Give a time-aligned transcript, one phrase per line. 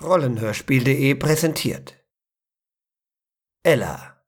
[0.00, 1.96] Rollenhörspiel.de präsentiert.
[3.64, 4.22] Ella.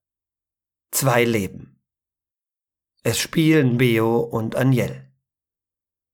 [0.91, 1.81] Zwei Leben.
[3.05, 5.13] Es spielen Beo und Aniel.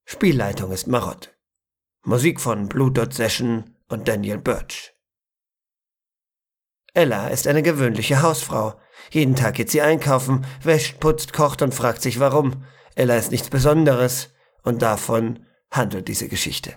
[0.05, 1.35] Spielleitung ist Marott.
[2.05, 4.95] Musik von Blue Dot Session und Daniel Birch.
[6.93, 8.79] Ella ist eine gewöhnliche Hausfrau.
[9.11, 12.67] Jeden Tag geht sie einkaufen, wäscht, putzt, kocht und fragt sich warum.
[12.95, 16.77] Ella ist nichts Besonderes und davon handelt diese Geschichte.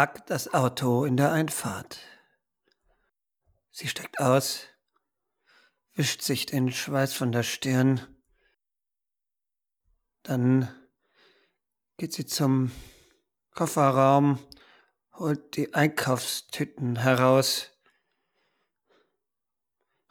[0.00, 1.98] Parkt das Auto in der Einfahrt.
[3.70, 4.62] Sie steigt aus,
[5.92, 8.00] wischt sich den Schweiß von der Stirn.
[10.22, 10.74] Dann
[11.98, 12.72] geht sie zum
[13.50, 14.38] Kofferraum,
[15.12, 17.70] holt die Einkaufstüten heraus,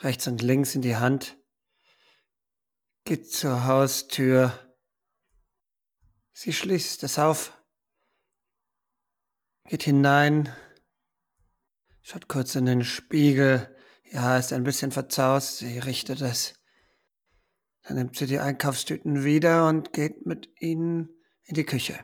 [0.01, 1.35] rechts und links in die Hand,
[3.05, 4.53] geht zur Haustür.
[6.31, 7.58] Sie schließt es auf
[9.69, 10.51] geht hinein,
[12.01, 13.75] schaut kurz in den Spiegel.
[14.11, 15.59] Ja, ist ein bisschen verzaust.
[15.59, 16.55] Sie richtet es.
[17.83, 21.09] Dann nimmt sie die Einkaufstüten wieder und geht mit ihnen
[21.43, 22.03] in die Küche.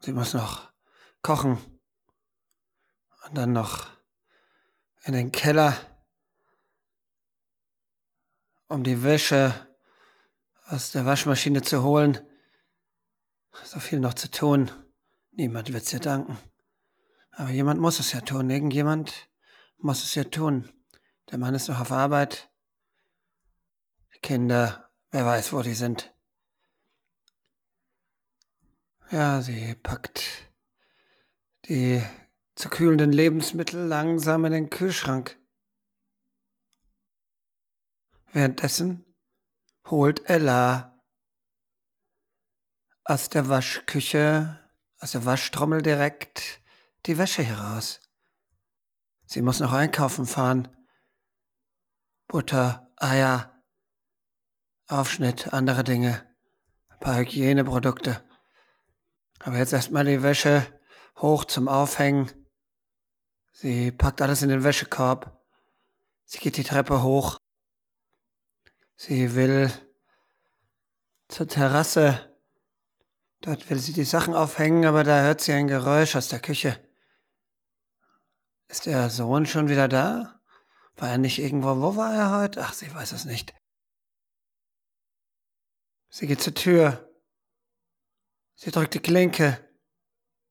[0.00, 0.72] Sie muss noch
[1.20, 1.58] kochen
[3.26, 3.90] und dann noch
[5.04, 5.76] in den Keller,
[8.68, 9.68] um die Wäsche
[10.64, 12.26] aus der Waschmaschine zu holen.
[13.52, 14.70] So viel noch zu tun.
[15.32, 16.38] Niemand wird's dir danken.
[17.30, 18.50] Aber jemand muss es ja tun.
[18.50, 19.30] Irgendjemand
[19.78, 20.70] muss es ja tun.
[21.30, 22.50] Der Mann ist noch auf Arbeit.
[24.14, 26.14] Die Kinder, wer weiß, wo die sind.
[29.10, 30.52] Ja, sie packt
[31.68, 32.02] die
[32.54, 35.38] zu kühlenden Lebensmittel langsam in den Kühlschrank.
[38.32, 39.04] Währenddessen
[39.86, 40.91] holt Ella
[43.04, 44.58] aus der Waschküche,
[45.00, 46.60] aus der Waschtrommel direkt
[47.06, 48.00] die Wäsche heraus.
[49.26, 50.68] Sie muss noch einkaufen fahren.
[52.28, 53.62] Butter, Eier,
[54.86, 56.26] Aufschnitt, andere Dinge,
[56.88, 58.22] ein paar Hygieneprodukte.
[59.40, 60.66] Aber jetzt erstmal die Wäsche
[61.16, 62.30] hoch zum Aufhängen.
[63.50, 65.42] Sie packt alles in den Wäschekorb.
[66.24, 67.38] Sie geht die Treppe hoch.
[68.96, 69.70] Sie will
[71.28, 72.31] zur Terrasse
[73.42, 76.80] Dort will sie die Sachen aufhängen, aber da hört sie ein Geräusch aus der Küche.
[78.68, 80.40] Ist der Sohn schon wieder da?
[80.96, 81.80] War er nicht irgendwo?
[81.80, 82.62] Wo war er heute?
[82.62, 83.52] Ach, sie weiß es nicht.
[86.08, 87.10] Sie geht zur Tür.
[88.54, 89.58] Sie drückt die Klinke.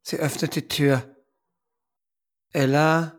[0.02, 1.16] Sie öffnet die Tür.
[2.52, 3.18] Ella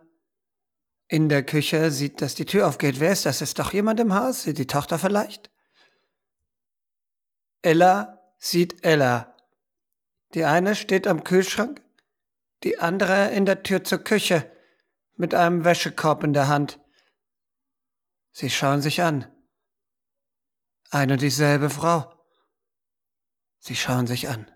[1.08, 3.00] in der Küche sieht, dass die Tür aufgeht.
[3.00, 3.40] Wer ist das?
[3.40, 4.42] Ist doch jemand im Haus?
[4.44, 5.50] Die Tochter vielleicht?
[7.62, 9.31] Ella sieht Ella.
[10.34, 11.82] Die eine steht am Kühlschrank,
[12.62, 14.50] die andere in der Tür zur Küche
[15.16, 16.80] mit einem Wäschekorb in der Hand.
[18.30, 19.26] Sie schauen sich an.
[20.90, 22.12] Eine und dieselbe Frau.
[23.58, 24.50] Sie schauen sich an.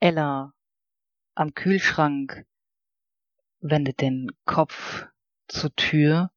[0.00, 0.52] Ella
[1.36, 2.44] am Kühlschrank
[3.60, 5.06] wendet den Kopf
[5.46, 6.31] zur Tür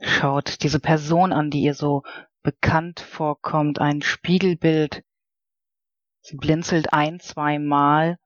[0.00, 2.02] schaut diese Person an, die ihr so
[2.42, 5.02] bekannt vorkommt, ein Spiegelbild.
[6.20, 8.18] Sie blinzelt ein, zwei Mal,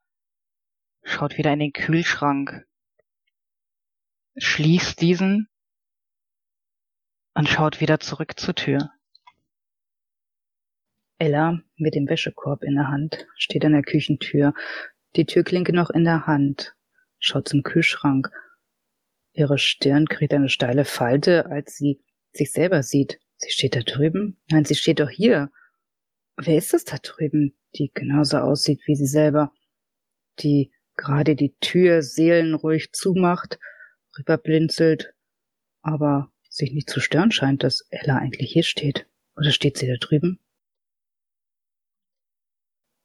[1.03, 2.67] schaut wieder in den Kühlschrank,
[4.37, 5.49] schließt diesen
[7.35, 8.91] und schaut wieder zurück zur Tür.
[11.19, 14.55] Ella mit dem Wäschekorb in der Hand steht an der Küchentür,
[15.17, 16.75] die Türklinke noch in der Hand,
[17.19, 18.31] schaut zum Kühlschrank
[19.33, 22.01] Ihre Stirn kriegt eine steile Falte, als sie
[22.33, 23.21] sich selber sieht.
[23.37, 24.41] Sie steht da drüben?
[24.51, 25.51] Nein, sie steht doch hier.
[26.37, 29.53] wer ist das da drüben, die genauso aussieht wie sie selber,
[30.41, 33.59] die gerade die Tür seelenruhig zumacht,
[34.19, 35.15] rüberblinzelt,
[35.83, 39.07] aber sich nicht zu stören scheint, dass Ella eigentlich hier steht.
[39.37, 40.41] Oder steht sie da drüben?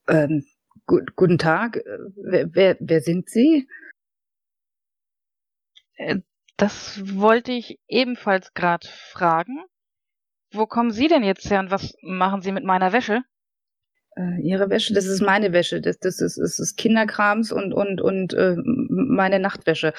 [0.07, 0.45] Ähm,
[0.85, 1.81] gu guten Tag.
[2.15, 3.67] Wer, wer, wer sind Sie?
[5.95, 6.17] Äh,
[6.57, 9.63] das wollte ich ebenfalls gerade fragen.
[10.51, 13.23] Wo kommen Sie denn jetzt her und was machen Sie mit meiner Wäsche?
[14.15, 15.81] Äh, Ihre Wäsche, das ist meine Wäsche.
[15.81, 19.93] Das, das, ist, das ist Kinderkrams und, und, und äh, meine Nachtwäsche.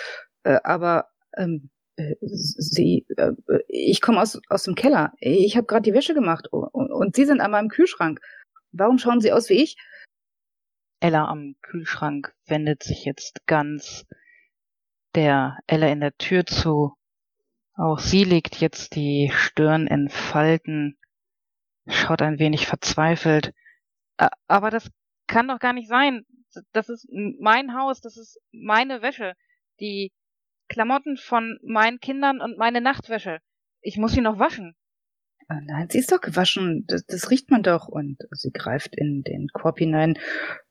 [0.44, 3.32] Äh, aber ähm, äh, Sie, äh,
[3.68, 5.12] ich komme aus, aus dem Keller.
[5.18, 8.20] Ich habe gerade die Wäsche gemacht und, und Sie sind an meinem Kühlschrank.
[8.72, 9.76] Warum schauen Sie aus wie ich?
[11.00, 14.06] Ella am Kühlschrank wendet sich jetzt ganz
[15.16, 16.94] der Ella in der Tür zu.
[17.74, 20.98] Auch sie legt jetzt die Stirn in Falten,
[21.88, 23.52] schaut ein wenig verzweifelt.
[24.46, 24.90] Aber das
[25.26, 26.24] kann doch gar nicht sein.
[26.72, 29.34] Das ist mein Haus, das ist meine Wäsche.
[29.80, 30.12] Die
[30.68, 33.40] Klamotten von meinen Kindern und meine Nachtwäsche.
[33.82, 34.74] Ich muss sie noch waschen.
[35.48, 36.84] Ah, nein, sie ist doch gewaschen.
[36.88, 37.88] Das, das riecht man doch.
[37.88, 40.18] Und sie greift in den Korb hinein,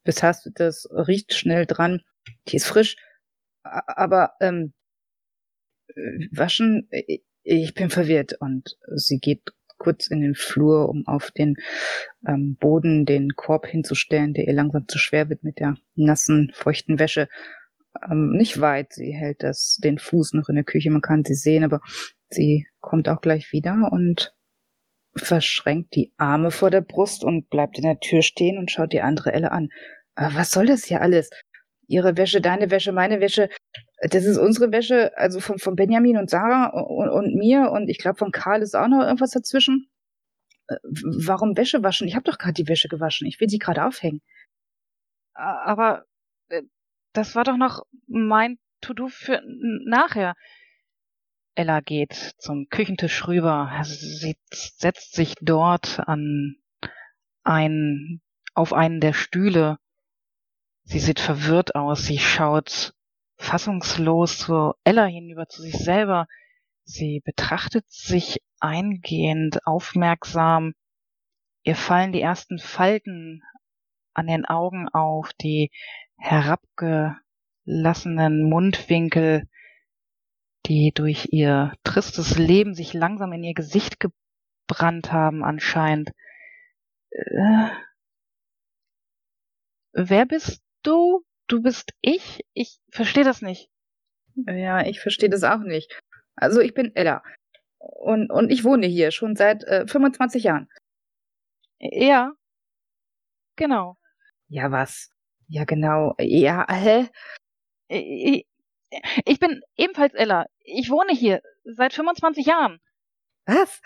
[0.03, 2.01] betastet das, riecht schnell dran.
[2.47, 2.97] Die ist frisch.
[3.65, 4.73] Aber ähm,
[6.31, 6.89] waschen,
[7.43, 8.33] ich bin verwirrt.
[8.39, 9.41] Und sie geht
[9.77, 11.55] kurz in den Flur, um auf den
[12.27, 16.99] ähm, Boden den Korb hinzustellen, der ihr langsam zu schwer wird mit der nassen, feuchten
[16.99, 17.27] Wäsche.
[18.09, 21.35] Ähm, nicht weit, sie hält das, den Fuß noch in der Küche, man kann sie
[21.35, 21.81] sehen, aber
[22.29, 24.33] sie kommt auch gleich wieder und
[25.15, 29.01] verschränkt die Arme vor der Brust und bleibt in der Tür stehen und schaut die
[29.01, 29.69] andere Elle an.
[30.15, 31.29] Aber was soll das hier alles?
[31.87, 33.49] Ihre Wäsche, deine Wäsche, meine Wäsche.
[34.01, 37.97] Das ist unsere Wäsche, also von, von Benjamin und Sarah und, und mir und ich
[37.97, 39.89] glaube von Karl ist auch noch irgendwas dazwischen.
[40.67, 42.07] Äh, warum Wäsche waschen?
[42.07, 43.27] Ich habe doch gerade die Wäsche gewaschen.
[43.27, 44.21] Ich will sie gerade aufhängen.
[45.33, 46.05] Aber
[46.49, 46.63] äh,
[47.13, 49.41] das war doch noch mein To-Do für
[49.85, 50.35] nachher.
[51.55, 53.81] Ella geht zum Küchentisch rüber.
[53.83, 56.57] Sie setzt sich dort an
[57.43, 58.21] ein,
[58.53, 59.77] auf einen der Stühle.
[60.85, 62.05] Sie sieht verwirrt aus.
[62.05, 62.93] Sie schaut
[63.37, 66.27] fassungslos zu Ella hinüber, zu sich selber.
[66.83, 70.73] Sie betrachtet sich eingehend, aufmerksam.
[71.63, 73.41] Ihr fallen die ersten Falten
[74.13, 75.71] an den Augen auf, die
[76.17, 79.49] herabgelassenen Mundwinkel,
[80.67, 86.11] die durch ihr tristes Leben sich langsam in ihr Gesicht gebrannt haben anscheinend.
[87.09, 87.69] Äh,
[89.93, 91.23] wer bist du?
[91.47, 92.41] Du bist ich?
[92.53, 93.69] Ich verstehe das nicht.
[94.35, 96.01] Ja, ich verstehe das auch nicht.
[96.35, 97.23] Also ich bin Ella.
[97.77, 100.67] Und, und ich wohne hier schon seit äh, 25 Jahren.
[101.79, 102.33] Ja.
[103.55, 103.97] Genau.
[104.47, 105.11] Ja, was?
[105.47, 106.15] Ja, genau.
[106.19, 107.07] Ja, hä?
[107.87, 108.47] Ich,
[109.25, 110.47] ich bin ebenfalls Ella.
[110.61, 112.79] Ich wohne hier seit 25 Jahren.
[113.45, 113.81] Was?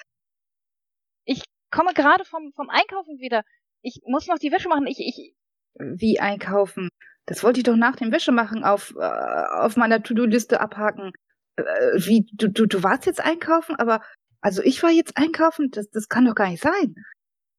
[1.26, 3.44] Ich komme gerade vom, vom Einkaufen wieder.
[3.82, 4.88] Ich muss noch die Wäsche machen.
[4.88, 5.36] Ich, ich.
[5.76, 6.90] Wie einkaufen?
[7.26, 11.12] Das wollte ich doch nach dem Wäschemachen auf, äh, auf meiner To-Do-Liste abhaken.
[11.58, 11.64] Äh,
[11.96, 14.02] wie, du, du, du warst jetzt einkaufen, aber,
[14.42, 15.70] also ich war jetzt einkaufen?
[15.72, 16.96] Das, das kann doch gar nicht sein.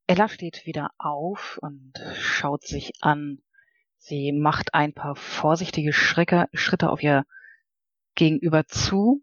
[0.07, 3.43] Ella steht wieder auf und schaut sich an.
[3.99, 7.25] Sie macht ein paar vorsichtige Schritte, Schritte auf ihr
[8.17, 9.23] Gegenüber zu,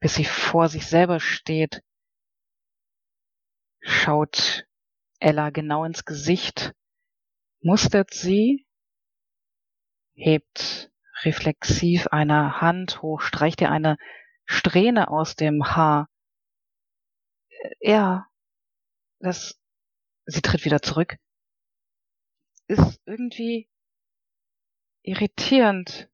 [0.00, 1.82] bis sie vor sich selber steht,
[3.80, 4.66] schaut
[5.20, 6.72] Ella genau ins Gesicht,
[7.66, 8.64] mustert sie,
[10.14, 10.90] hebt
[11.24, 13.96] reflexiv eine Hand hoch, streicht ihr eine
[14.44, 16.08] Strähne aus dem Haar.
[17.80, 18.28] Ja,
[19.18, 19.58] das,
[20.26, 21.16] sie tritt wieder zurück.
[22.68, 23.68] Ist irgendwie
[25.02, 26.08] irritierend.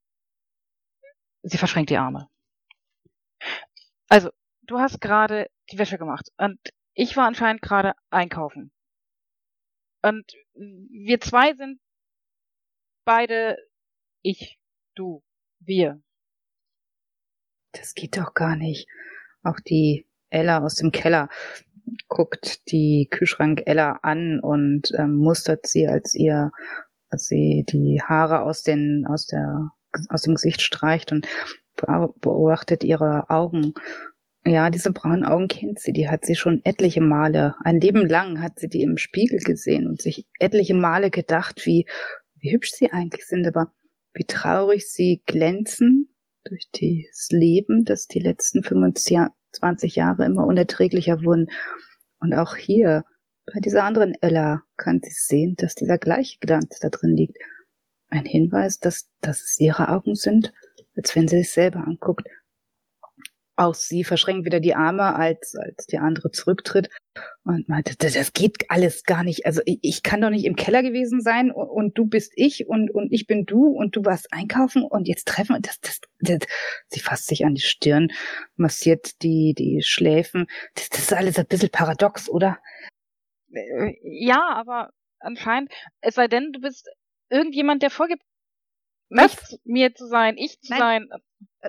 [1.42, 2.30] Sie verschränkt die Arme.
[4.08, 4.30] Also,
[4.62, 6.58] du hast gerade die Wäsche gemacht und
[6.94, 8.72] ich war anscheinend gerade einkaufen.
[10.02, 11.80] Und wir zwei sind
[13.04, 13.56] beide
[14.22, 14.58] ich,
[14.94, 15.22] du,
[15.60, 16.00] wir.
[17.72, 18.88] Das geht doch gar nicht.
[19.42, 21.28] Auch die Ella aus dem Keller
[22.08, 26.52] guckt die Kühlschrank Ella an und ähm, mustert sie, als ihr,
[27.08, 29.72] als sie die Haare aus den, aus der
[30.08, 31.28] aus dem Gesicht streicht und
[31.76, 33.74] beobachtet ihre Augen.
[34.44, 38.42] Ja, diese braunen Augen kennt sie, die hat sie schon etliche Male, ein Leben lang
[38.42, 41.86] hat sie die im Spiegel gesehen und sich etliche Male gedacht, wie,
[42.40, 43.72] wie hübsch sie eigentlich sind, aber
[44.14, 46.08] wie traurig sie glänzen
[46.44, 51.48] durch das Leben, das die letzten 25 Jahre immer unerträglicher wurden.
[52.18, 53.04] Und auch hier
[53.46, 57.38] Bei dieser anderen Ella kann sie sehen, dass dieser gleiche Glanz da drin liegt.
[58.08, 60.52] Ein Hinweis, dass, dass es ihre Augen sind,
[60.96, 62.28] als wenn sie es selber anguckt.
[63.56, 66.88] Auch sie verschränkt wieder die Arme, als, als die andere zurücktritt
[67.44, 69.44] und meinte, das geht alles gar nicht.
[69.44, 72.66] Also ich, ich kann doch nicht im Keller gewesen sein und, und, du bist ich
[72.66, 76.38] und, und ich bin du und du warst einkaufen und jetzt treffen das, das, das.
[76.88, 78.08] Sie fasst sich an die Stirn,
[78.56, 80.46] massiert die, die Schläfen.
[80.74, 82.58] Das, das ist alles ein bisschen paradox, oder?
[83.52, 86.88] Äh, ja, aber anscheinend, es sei denn, du bist
[87.28, 88.22] irgendjemand, der vorgibt,
[89.10, 90.80] nicht mir zu sein, ich zu nein.
[90.80, 91.08] sein.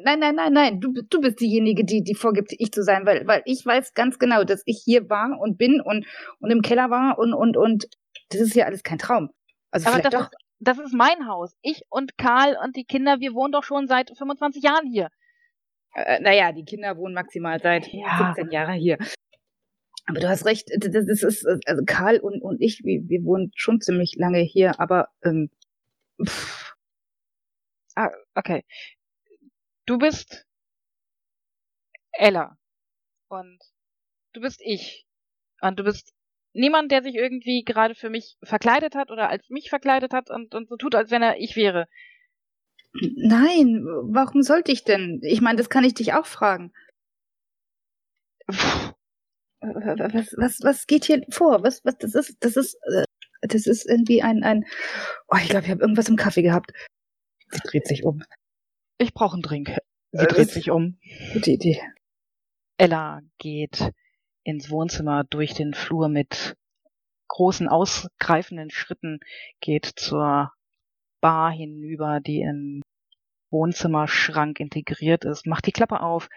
[0.04, 0.80] Nein, nein, nein, nein.
[0.80, 4.20] Du, du bist diejenige, die, die vorgibt, ich zu sein, weil, weil ich weiß ganz
[4.20, 6.06] genau, dass ich hier war und bin und,
[6.40, 7.86] und im Keller war und, und, und
[8.30, 9.30] das ist ja alles kein Traum.
[9.72, 10.22] Also Aber das doch.
[10.22, 11.56] ist, das ist mein Haus.
[11.62, 15.10] Ich und Karl und die Kinder, wir wohnen doch schon seit 25 Jahren hier.
[15.94, 18.34] Äh, naja, die Kinder wohnen maximal seit Ja.
[18.36, 18.98] 17 Jahren hier.
[20.06, 23.52] Aber du hast recht, das das ist, also Karl und, und ich, wir, wir wohnen
[23.56, 25.50] schon ziemlich lange hier, aber ähm,
[26.26, 26.74] pff,
[27.96, 28.64] Ah, okay.
[29.86, 30.46] Du bist
[32.14, 32.58] Ella.
[33.30, 33.60] Und
[34.34, 35.06] du bist ich.
[35.62, 36.14] Und du bist
[36.54, 40.54] niemand, der sich irgendwie gerade für mich verkleidet hat oder als mich verkleidet hat und,
[40.54, 41.88] und so tut, als wenn er ich wäre.
[42.94, 45.20] nein, warum sollte ich denn?
[45.24, 46.72] Ich meine, das kann ich dich auch fragen.
[49.62, 51.64] Was, was, was geht hier vor?
[51.64, 53.06] Was, was, das ist, das ist, äh,
[53.42, 54.66] das ist irgendwie ein, ein,
[55.30, 56.72] oh, ich glaube, ich habe irgendwas im Kaffee gehabt.
[57.50, 58.24] Sie dreht sich um.
[58.98, 59.78] Ich brauche einen Drink.
[60.12, 61.00] Sie Äh, dreht sich um.
[61.34, 61.82] Gute Idee.
[62.78, 63.92] Ella geht
[64.44, 66.56] ins Wohnzimmer durch den Flur mit
[67.28, 69.20] großen ausgreifenden Schritten,
[69.62, 70.52] geht zur
[71.22, 72.82] Bar hinüber, die im
[73.50, 76.30] Wohnzimmerschrank integriert ist, macht die Klappe auf,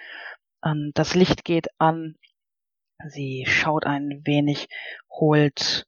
[0.64, 2.16] ähm, das Licht geht an,
[3.08, 4.68] sie schaut ein wenig,
[5.10, 5.86] holt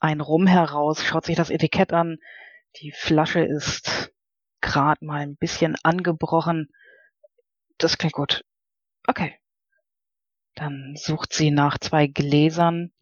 [0.00, 2.18] ein Rum heraus, schaut sich das Etikett an,
[2.80, 4.12] die Flasche ist
[4.66, 6.68] gerade mal ein bisschen angebrochen.
[7.78, 8.44] Das klingt gut.
[9.06, 9.38] Okay.
[10.54, 12.92] Dann sucht sie nach zwei Gläsern,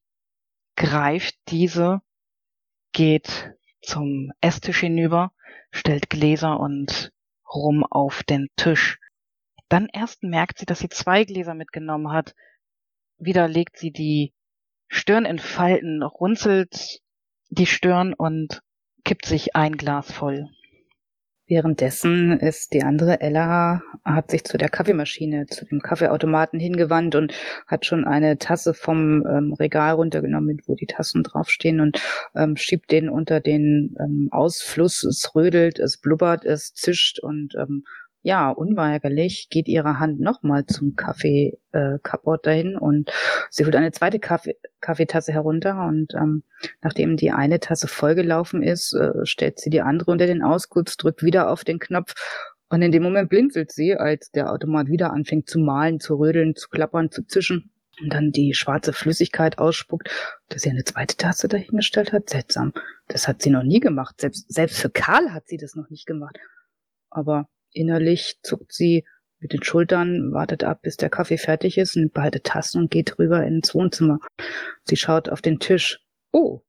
[0.76, 2.02] greift diese,
[2.92, 5.32] geht zum Esstisch hinüber,
[5.70, 7.12] stellt Gläser und
[7.48, 8.98] Rum auf den Tisch.
[9.68, 12.34] Dann erst merkt sie, dass sie zwei Gläser mitgenommen hat.
[13.16, 14.34] Wieder legt sie die
[14.88, 17.00] Stirn in Falten, runzelt
[17.48, 18.62] die Stirn und
[19.04, 20.50] kippt sich ein Glas voll.
[21.46, 27.34] Währenddessen ist die andere Ella, hat sich zu der Kaffeemaschine, zu dem Kaffeeautomaten hingewandt und
[27.66, 32.00] hat schon eine Tasse vom ähm, Regal runtergenommen, wo die Tassen draufstehen und
[32.34, 35.04] ähm, schiebt den unter den ähm, Ausfluss.
[35.04, 37.84] Es rödelt, es blubbert, es zischt und ähm,
[38.24, 43.12] ja, unweigerlich geht ihre Hand nochmal zum Kaffee äh, kaputt dahin und
[43.50, 46.42] sie holt eine zweite Kaffee, Kaffeetasse herunter und ähm,
[46.82, 51.22] Nachdem die eine Tasse vollgelaufen ist, äh, stellt sie die andere unter den Ausguss, drückt
[51.22, 52.14] wieder auf den Knopf
[52.68, 56.54] und in dem Moment blinzelt sie, als der Automat wieder anfängt zu malen, zu rödeln,
[56.54, 60.10] zu klappern, zu zischen und dann die schwarze Flüssigkeit ausspuckt,
[60.48, 62.30] dass sie eine zweite Tasse dahingestellt hat.
[62.30, 62.72] Seltsam.
[63.06, 64.20] Das hat sie noch nie gemacht.
[64.20, 66.36] Selbst, selbst für Karl hat sie das noch nicht gemacht.
[67.10, 69.04] Aber innerlich zuckt sie
[69.38, 73.18] mit den Schultern, wartet ab, bis der Kaffee fertig ist, nimmt beide Tassen und geht
[73.18, 74.18] rüber ins Wohnzimmer.
[74.84, 76.00] Sie schaut auf den Tisch.
[76.32, 76.62] Oh,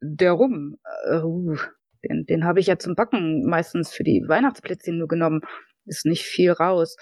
[0.00, 0.76] der Rum.
[1.08, 1.56] Äh, uh,
[2.02, 5.42] den den habe ich ja zum Backen meistens für die Weihnachtsplätzchen nur genommen.
[5.84, 6.96] Ist nicht viel raus.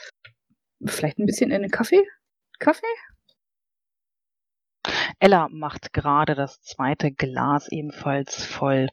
[0.85, 2.03] Vielleicht ein bisschen in den Kaffee?
[2.59, 2.85] Kaffee?
[5.19, 8.89] Ella macht gerade das zweite Glas ebenfalls voll,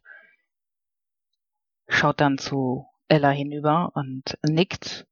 [1.90, 5.06] schaut dann zu Ella hinüber und nickt,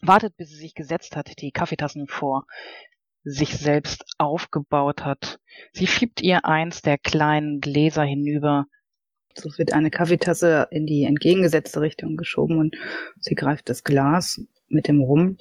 [0.00, 2.46] wartet, bis sie sich gesetzt hat, die Kaffeetassen vor
[3.24, 5.40] sich selbst aufgebaut hat.
[5.72, 8.66] Sie schiebt ihr eins der kleinen Gläser hinüber.
[9.34, 12.76] So wird eine Kaffeetasse in die entgegengesetzte Richtung geschoben und
[13.18, 15.36] sie greift das Glas mit dem Rum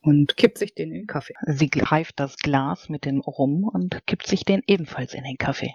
[0.00, 1.34] und kippt sich den in den Kaffee.
[1.46, 5.74] Sie greift das Glas mit dem Rum und kippt sich den ebenfalls in den Kaffee.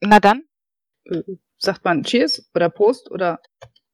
[0.00, 0.42] Na dann,
[1.04, 1.22] Äh,
[1.58, 3.40] sagt man Cheers oder Prost oder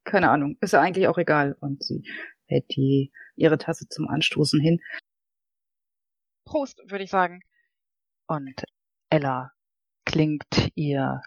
[0.03, 1.55] keine Ahnung, ist ja eigentlich auch egal.
[1.59, 2.03] Und sie
[2.45, 4.79] hält die ihre Tasse zum Anstoßen hin.
[6.45, 7.41] Prost, würde ich sagen.
[8.27, 8.63] Und
[9.09, 9.51] Ella
[10.05, 11.21] klingt ihr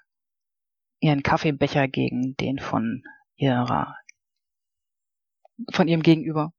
[1.00, 3.02] ihren Kaffeebecher gegen den von
[3.36, 3.96] ihrer
[5.72, 6.52] von ihrem Gegenüber.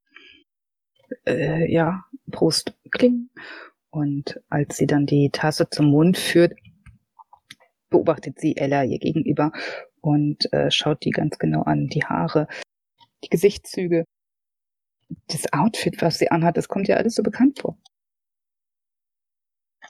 [1.25, 3.29] Äh, ja, Prost, kling.
[3.89, 6.53] Und als sie dann die Tasse zum Mund führt,
[7.89, 9.51] beobachtet sie Ella ihr gegenüber
[10.05, 11.87] und äh, schaut die ganz genau an.
[11.87, 12.47] Die Haare,
[13.23, 14.05] die Gesichtszüge,
[15.27, 17.77] das Outfit, was sie anhat, das kommt ja alles so bekannt vor.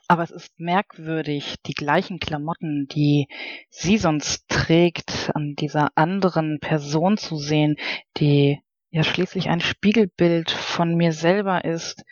[0.08, 3.28] Aber es ist merkwürdig, die gleichen Klamotten, die
[3.70, 7.76] sie sonst trägt, an dieser anderen Person zu sehen,
[8.18, 12.04] die ja schließlich ein Spiegelbild von mir selber ist,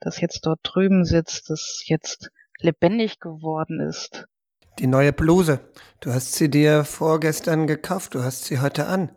[0.00, 4.26] das jetzt dort drüben sitzt, das jetzt lebendig geworden ist.
[4.78, 5.60] Die neue Bluse.
[6.00, 9.14] Du hast sie dir vorgestern gekauft, du hast sie heute an.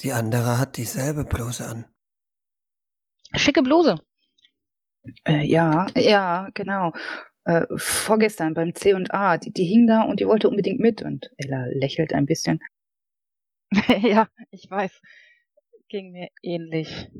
[0.00, 1.86] Die andere hat dieselbe Bluse an.
[3.34, 3.96] Schicke Bluse.
[5.24, 6.92] Äh, ja, ja, genau.
[7.44, 11.02] Äh, vorgestern beim C und A, die, die hing da und die wollte unbedingt mit
[11.02, 12.60] und Ella lächelt ein bisschen.
[14.02, 15.00] ja, ich weiß.
[15.88, 17.10] Ging mir ähnlich.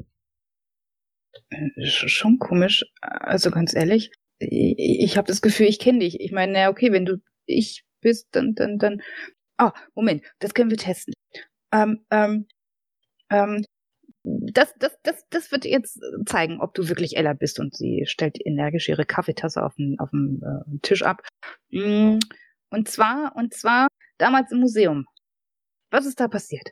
[1.51, 2.85] Äh, schon komisch.
[3.01, 6.21] Also ganz ehrlich, ich, habe das Gefühl, ich kenne dich.
[6.21, 9.03] Ich meine, na okay, wenn du ich bist, dann, dann, dann.
[9.57, 11.15] Ah, Moment, das können wir testen.
[11.73, 12.47] Ähm, ähm,
[13.31, 13.65] ähm,
[14.25, 17.61] das, das, das, das wird jetzt zeigen, ob du wirklich Ella bist.
[17.61, 21.23] Und sie stellt energisch ihre Kaffeetasse auf den, auf den äh, Tisch ab.
[21.71, 22.19] Mm,
[22.71, 23.89] und zwar, und zwar
[24.19, 25.07] damals im Museum.
[25.91, 26.71] Was ist da passiert?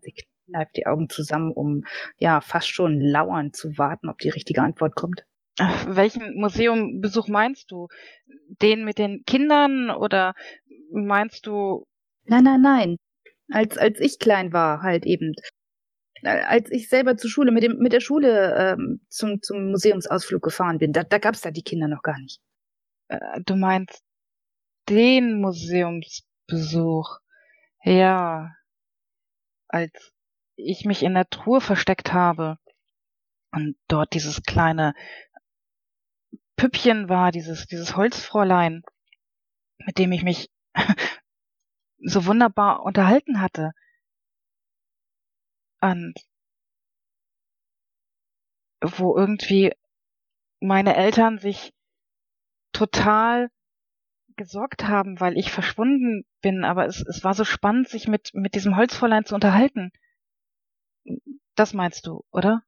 [0.00, 0.14] Sie
[0.46, 1.84] kneift die Augen zusammen, um
[2.18, 5.24] ja fast schon lauernd zu warten, ob die richtige Antwort kommt.
[5.58, 7.88] Ach, welchen Museumbesuch meinst du?
[8.62, 10.34] Den mit den Kindern oder
[10.90, 11.86] meinst du?
[12.24, 12.96] Nein, nein, nein
[13.50, 15.34] als, als ich klein war, halt eben.
[16.22, 20.78] Als ich selber zur Schule, mit, dem, mit der Schule ähm, zum, zum Museumsausflug gefahren
[20.78, 22.40] bin, da, da gab es da die Kinder noch gar nicht.
[23.08, 24.02] Äh, du meinst
[24.88, 27.18] den Museumsbesuch?
[27.82, 28.54] Ja.
[29.68, 30.12] Als
[30.56, 32.58] ich mich in der Truhe versteckt habe
[33.52, 34.94] und dort dieses kleine
[36.56, 38.82] Püppchen war, dieses, dieses Holzfräulein,
[39.78, 40.50] mit dem ich mich
[41.98, 43.72] so wunderbar unterhalten hatte.
[45.80, 46.14] Und
[48.80, 49.72] wo irgendwie
[50.60, 51.72] meine Eltern sich
[52.72, 53.50] total
[54.36, 58.54] gesorgt haben, weil ich verschwunden bin, aber es, es war so spannend, sich mit, mit
[58.54, 59.92] diesem Holzfräulein zu unterhalten.
[61.54, 62.62] Das meinst du, oder?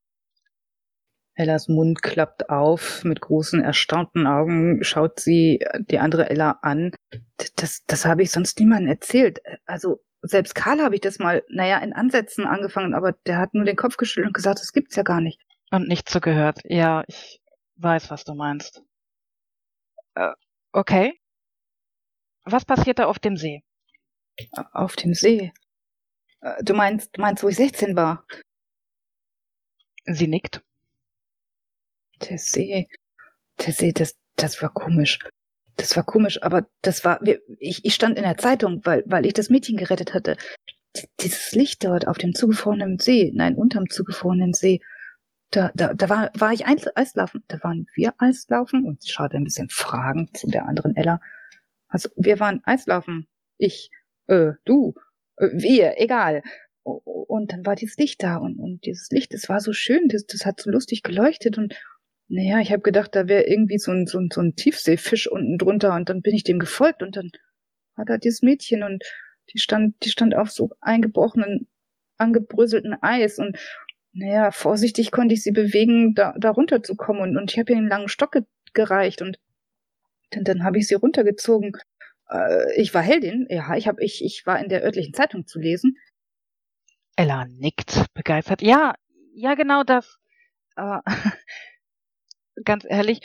[1.37, 6.92] Ellas Mund klappt auf, mit großen, erstaunten Augen schaut sie die andere Ella an.
[7.57, 9.40] Das, das habe ich sonst niemandem erzählt.
[9.66, 13.64] Also selbst Karl habe ich das mal, naja, in Ansätzen angefangen, aber der hat nur
[13.64, 15.40] den Kopf geschüttelt und gesagt, das gibt's ja gar nicht.
[15.70, 16.61] Und nicht zugehört.
[16.64, 17.42] Ja, ich
[17.77, 18.83] weiß, was du meinst.
[20.14, 20.33] Äh,
[20.72, 21.20] okay.
[22.44, 23.62] Was passierte auf dem See?
[24.72, 25.53] Auf dem See?
[26.40, 28.25] Äh, du meinst, du meinst, wo ich 16 war?
[30.07, 30.62] Sie nickt.
[32.22, 35.18] Der See, das, das war komisch.
[35.76, 37.20] Das war komisch, aber das war,
[37.59, 40.37] ich, ich stand in der Zeitung, weil, weil ich das Mädchen gerettet hatte.
[41.20, 44.81] Dieses Licht dort auf dem zugefrorenen See, nein, unterm zugefrorenen See,
[45.50, 47.44] da, da, da war, war ich Eislaufen.
[47.48, 51.20] Da waren wir Eislaufen und sie schaute ein bisschen fragend zu der anderen Ella.
[51.88, 53.29] Also, wir waren Eislaufen.
[53.59, 53.90] Ich,
[54.26, 54.94] äh, du,
[55.37, 56.42] äh, wir, egal.
[56.83, 60.24] Und dann war dieses Licht da und, und dieses Licht, das war so schön, das,
[60.26, 61.74] das hat so lustig geleuchtet und,
[62.29, 65.59] naja, ich habe gedacht, da wäre irgendwie so ein, so, ein, so ein Tiefseefisch unten
[65.59, 67.31] drunter und dann bin ich dem gefolgt und dann
[67.95, 69.05] war da dieses Mädchen und
[69.53, 71.69] die stand, die stand auf so eingebrochenen,
[72.19, 73.59] angebröselten Eis und
[74.12, 77.89] naja, vorsichtig konnte ich sie bewegen, da, da runterzukommen und, und ich habe ihr einen
[77.89, 79.39] langen Stock ge gereicht und
[80.31, 81.73] dann, dann habe ich sie runtergezogen.
[82.29, 85.59] Äh, ich war Heldin, ja, ich, hab, ich, ich war in der örtlichen Zeitung zu
[85.59, 85.97] lesen.
[87.17, 88.61] Ella nickt begeistert.
[88.61, 88.95] Ja,
[89.35, 90.19] ja, genau das.
[90.75, 91.03] Aber
[92.64, 93.21] ganz ehrlich,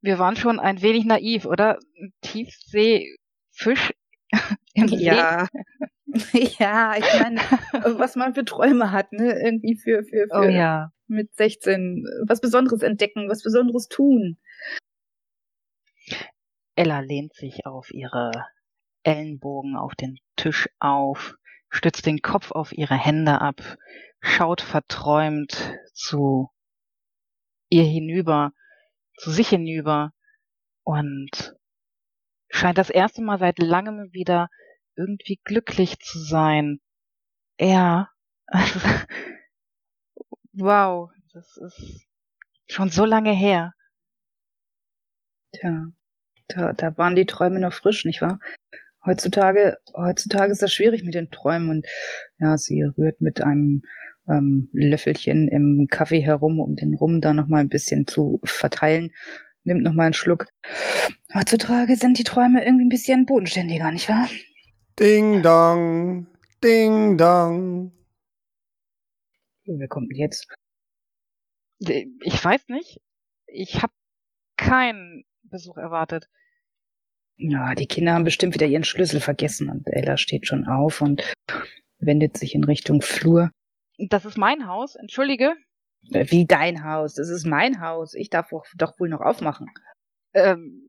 [0.00, 1.78] wir waren schon ein wenig naiv, oder?
[2.20, 3.94] Tiefseefisch
[4.74, 5.48] im Ja.
[6.58, 7.40] ja, ich meine,
[7.98, 9.32] was man für Träume hat, ne?
[9.32, 10.92] Irgendwie für, für, für oh, ja.
[11.08, 14.38] mit 16 was Besonderes entdecken, was Besonderes tun.
[16.76, 18.30] Ella lehnt sich auf ihre
[19.02, 21.36] Ellenbogen auf den Tisch auf,
[21.68, 23.60] stützt den Kopf auf ihre Hände ab,
[24.20, 26.50] schaut verträumt zu
[27.68, 28.52] ihr hinüber,
[29.16, 30.12] zu sich hinüber
[30.82, 31.56] und
[32.48, 34.48] scheint das erste Mal seit langem wieder
[34.96, 36.80] irgendwie glücklich zu sein.
[37.58, 38.10] Ja,
[38.46, 38.80] also,
[40.52, 42.06] wow, das ist
[42.68, 43.74] schon so lange her.
[45.52, 45.86] Tja,
[46.48, 48.40] da, da waren die Träume noch frisch, nicht wahr?
[49.04, 51.86] Heutzutage, heutzutage ist das schwierig mit den Träumen und
[52.38, 53.82] ja, sie rührt mit einem
[54.28, 59.12] ähm, Löffelchen im Kaffee herum, um den Rum da nochmal ein bisschen zu verteilen.
[59.64, 60.46] Nimmt nochmal einen Schluck.
[61.32, 64.28] Heutzutage sind die Träume irgendwie ein bisschen bodenständiger, nicht wahr?
[64.98, 66.26] Ding dong,
[66.62, 67.92] ding dong.
[69.66, 70.46] Wer kommt denn jetzt?
[71.78, 73.00] Ich weiß nicht.
[73.46, 73.90] Ich hab
[74.56, 76.28] keinen Besuch erwartet.
[77.36, 81.22] Ja, die Kinder haben bestimmt wieder ihren Schlüssel vergessen und Ella steht schon auf und
[81.98, 83.50] wendet sich in Richtung Flur.
[83.98, 85.54] Das ist mein Haus, entschuldige.
[86.10, 87.14] Wie dein Haus?
[87.14, 88.14] Das ist mein Haus.
[88.14, 89.68] Ich darf doch- doch wohl noch aufmachen.
[90.34, 90.88] Ähm.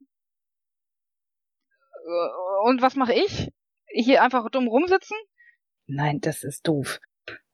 [2.06, 3.50] äh, Und was mache ich?
[3.88, 5.16] Hier einfach dumm rumsitzen?
[5.88, 7.00] Nein, das ist doof.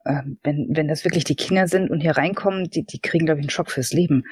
[0.06, 3.40] Ähm, wenn, wenn das wirklich die Kinder sind und hier reinkommen, die, die kriegen, glaube
[3.40, 4.24] ich, einen Schock fürs Leben.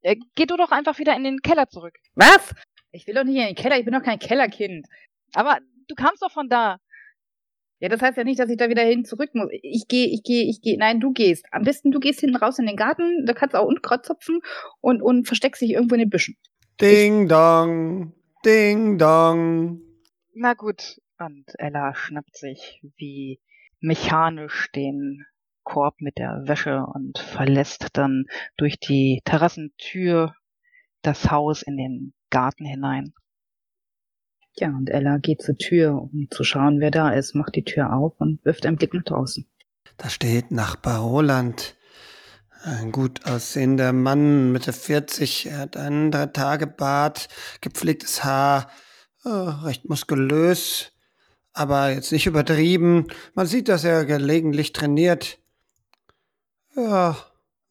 [0.00, 1.94] Äh, Geh du doch einfach wieder in den Keller zurück.
[2.14, 2.54] Was?
[2.90, 4.86] Ich will doch nicht in den Keller, ich bin doch kein Kellerkind.
[5.34, 6.78] Aber du kamst doch von da.
[7.80, 9.48] Ja, das heißt ja nicht, dass ich da wieder hin zurück muss.
[9.62, 10.78] Ich gehe, ich gehe, ich gehe.
[10.78, 11.44] Nein, du gehst.
[11.50, 14.40] Am besten du gehst hinten raus in den Garten, da kannst du auch Unkraut zupfen
[14.80, 16.36] und, und versteckst dich irgendwo in den Büschen.
[16.80, 19.80] Ding dong, ding dong.
[20.34, 21.00] Na gut.
[21.18, 23.40] Und Ella schnappt sich wie
[23.80, 25.24] mechanisch den
[25.62, 30.34] Korb mit der Wäsche und verlässt dann durch die Terrassentür
[31.02, 33.14] das Haus in den Garten hinein.
[34.56, 37.92] Ja, und Ella geht zur Tür, um zu schauen, wer da ist, macht die Tür
[37.92, 39.46] auf und wirft einen Blick nach draußen.
[39.96, 41.76] Da steht Nachbar Roland.
[42.62, 45.46] Ein gut aussehender Mann, Mitte 40.
[45.46, 47.28] Er hat einen drei Tage Bart,
[47.60, 48.70] gepflegtes Haar,
[49.24, 50.92] äh, recht muskulös,
[51.52, 53.08] aber jetzt nicht übertrieben.
[53.34, 55.38] Man sieht, dass er gelegentlich trainiert.
[56.74, 57.16] Ja,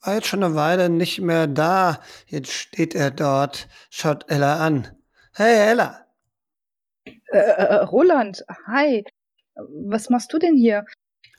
[0.01, 1.99] war jetzt schon eine Weile nicht mehr da.
[2.27, 4.89] Jetzt steht er dort, schaut Ella an.
[5.33, 6.02] Hey Ella,
[7.33, 9.03] Äh, äh, Roland, hi.
[9.55, 10.85] Was machst du denn hier?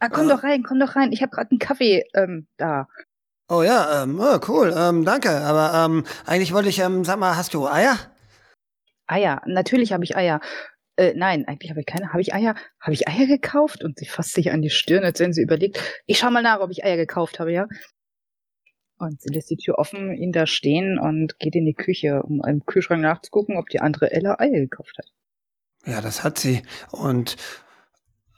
[0.00, 0.30] Ah, komm Äh.
[0.30, 1.12] doch rein, komm doch rein.
[1.12, 2.88] Ich habe gerade einen Kaffee ähm, da.
[3.48, 5.30] Oh ja, ähm, oh, cool, ähm, danke.
[5.30, 7.96] Aber ähm, eigentlich wollte ich, ähm, sag mal, hast du Eier?
[9.06, 10.40] Eier, natürlich habe ich Eier.
[10.96, 12.10] Äh, nein, eigentlich habe ich keine.
[12.10, 12.54] Habe ich Eier?
[12.80, 13.84] Habe ich Eier gekauft?
[13.84, 16.60] Und sie fasst sich an die Stirn, als wenn sie überlegt, ich schau mal nach,
[16.60, 17.66] ob ich Eier gekauft habe, ja?
[18.98, 22.42] Und sie lässt die Tür offen, ihn da stehen und geht in die Küche, um
[22.46, 25.06] im Kühlschrank nachzugucken, ob die andere Ella Eier gekauft hat.
[25.86, 26.62] Ja, das hat sie.
[26.90, 27.36] Und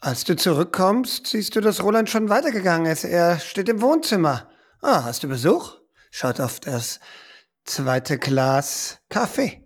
[0.01, 3.05] als du zurückkommst, siehst du, dass Roland schon weitergegangen ist.
[3.05, 4.51] Er steht im Wohnzimmer.
[4.83, 5.79] Ah, hast du Besuch?
[6.11, 7.01] Schaut auf das
[7.65, 9.65] zweite Glas Kaffee.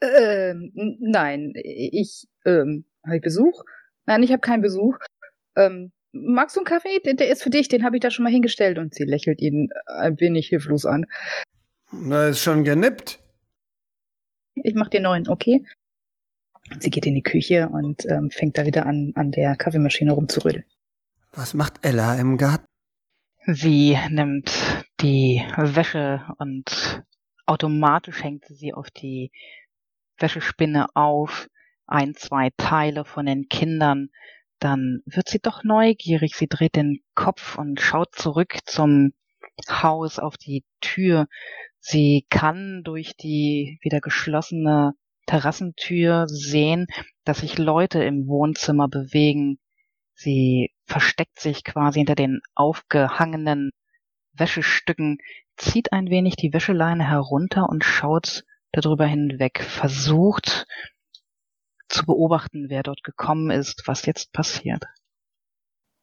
[0.00, 3.62] Ähm, nein, ich, ähm, habe ich Besuch?
[4.06, 4.96] Nein, ich habe keinen Besuch.
[5.56, 7.00] Ähm, magst du einen Kaffee?
[7.04, 8.78] Der, der ist für dich, den habe ich da schon mal hingestellt.
[8.78, 11.06] Und sie lächelt ihn ein wenig hilflos an.
[11.90, 13.18] Na, ist schon genippt.
[14.54, 15.64] Ich mach dir neuen, okay?
[16.80, 20.64] Sie geht in die Küche und ähm, fängt da wieder an, an der Kaffeemaschine rumzurütteln.
[21.32, 22.66] Was macht Ella im Garten?
[23.46, 24.52] Sie nimmt
[25.00, 27.02] die Wäsche und
[27.46, 29.30] automatisch hängt sie sie auf die
[30.18, 31.48] Wäschespinne auf,
[31.86, 34.10] ein, zwei Teile von den Kindern.
[34.58, 36.34] Dann wird sie doch neugierig.
[36.34, 39.12] Sie dreht den Kopf und schaut zurück zum
[39.70, 41.26] Haus auf die Tür.
[41.80, 44.94] Sie kann durch die wieder geschlossene
[45.28, 46.86] Terrassentür sehen,
[47.24, 49.58] dass sich Leute im Wohnzimmer bewegen.
[50.14, 53.70] Sie versteckt sich quasi hinter den aufgehangenen
[54.32, 55.18] Wäschestücken,
[55.56, 60.66] zieht ein wenig die Wäscheleine herunter und schaut darüber hinweg, versucht
[61.88, 64.84] zu beobachten, wer dort gekommen ist, was jetzt passiert.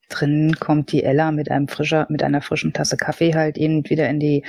[0.09, 4.07] Drinnen kommt die Ella mit einem frischer, mit einer frischen Tasse Kaffee halt eben wieder
[4.07, 4.45] in die,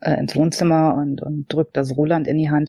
[0.00, 2.68] äh, ins Wohnzimmer und, und drückt das Roland in die Hand.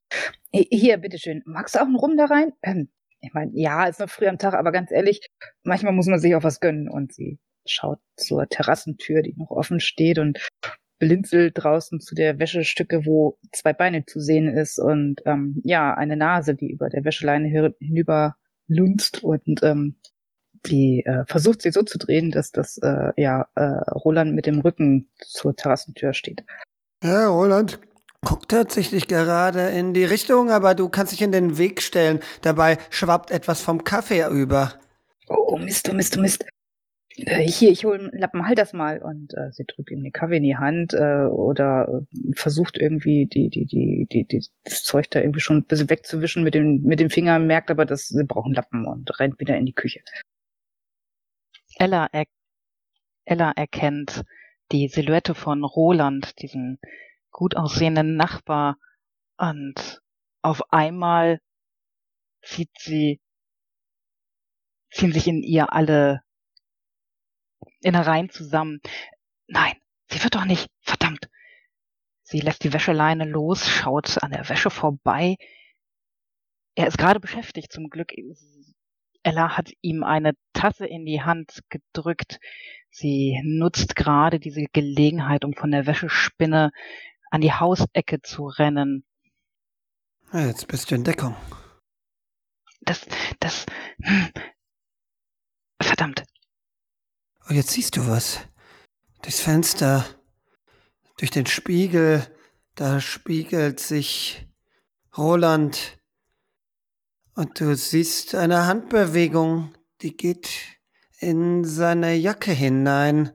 [0.53, 2.51] Hi- Hier, bitteschön, magst du auch einen Rum da rein?
[2.61, 2.89] Ähm,
[3.21, 5.29] ich meine, ja, ist noch früh am Tag, aber ganz ehrlich,
[5.63, 6.89] manchmal muss man sich auch was gönnen.
[6.89, 10.39] Und sie schaut zur Terrassentür, die noch offen steht und
[10.99, 16.15] blinzelt draußen zu der Wäschestücke, wo zwei Beine zu sehen ist und ähm, ja, eine
[16.17, 18.35] Nase, die über der Wäscheleine hi- hinüber
[18.67, 19.95] lunzt und ähm,
[20.67, 24.59] die äh, versucht sie so zu drehen, dass das äh, ja äh, Roland mit dem
[24.59, 26.43] Rücken zur Terrassentür steht.
[27.03, 27.79] Ja, Roland
[28.23, 32.19] guckt tatsächlich gerade in die Richtung, aber du kannst dich in den Weg stellen.
[32.41, 34.73] Dabei schwappt etwas vom Kaffee über.
[35.27, 36.45] Oh, oh Mist, oh Mist, oh Mist.
[37.17, 39.01] Äh, hier, ich hole einen Lappen, halt das mal.
[39.01, 43.25] Und äh, sie drückt ihm den Kaffee in die Hand äh, oder äh, versucht irgendwie
[43.25, 46.84] die, die, die, die, die, das Zeug da irgendwie schon ein bisschen wegzuwischen mit dem,
[46.84, 50.01] mit dem Finger, merkt aber, dass sie brauchen Lappen und rennt wieder in die Küche.
[51.77, 52.25] Ella, er
[53.25, 54.23] Ella erkennt
[54.71, 56.79] die Silhouette von Roland, diesen
[57.32, 58.78] gut aussehenden Nachbar,
[59.38, 60.02] und
[60.44, 61.39] auf einmal
[62.44, 63.20] zieht sie,
[64.91, 66.22] ziehen sich in ihr alle
[67.82, 68.82] Innereien zusammen.
[69.48, 69.74] Nein,
[70.12, 71.30] sie wird doch nicht, verdammt.
[72.22, 75.38] Sie lässt die Wäscheleine los, schaut an der Wäsche vorbei.
[76.76, 78.13] Er ist gerade beschäftigt, zum Glück.
[79.24, 82.39] Ella hat ihm eine Tasse in die Hand gedrückt.
[82.89, 86.72] Sie nutzt gerade diese Gelegenheit, um von der Wäschespinne
[87.32, 89.04] an die Hausecke zu rennen.
[90.34, 91.36] Jetzt bist du in Deckung.
[92.82, 93.06] Das,
[93.39, 93.65] das.
[94.04, 94.30] Hm.
[95.82, 96.24] Verdammt.
[97.50, 98.39] Oh, jetzt siehst du was.
[99.22, 100.06] Durchs Fenster,
[101.17, 102.26] durch den Spiegel,
[102.76, 104.48] da spiegelt sich
[105.17, 106.00] Roland.
[107.36, 110.80] Und du siehst eine Handbewegung, die geht
[111.20, 113.32] in seine Jacke hinein.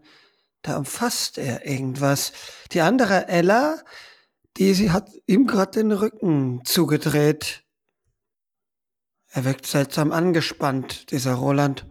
[0.67, 2.33] Da umfasst er irgendwas.
[2.73, 3.79] Die andere Ella,
[4.57, 7.63] die sie hat ihm gerade den Rücken zugedreht.
[9.29, 11.87] Er wirkt seltsam angespannt, dieser Roland.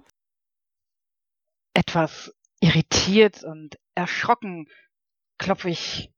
[1.73, 4.67] Etwas irritiert und erschrocken
[5.37, 6.11] klopfe ich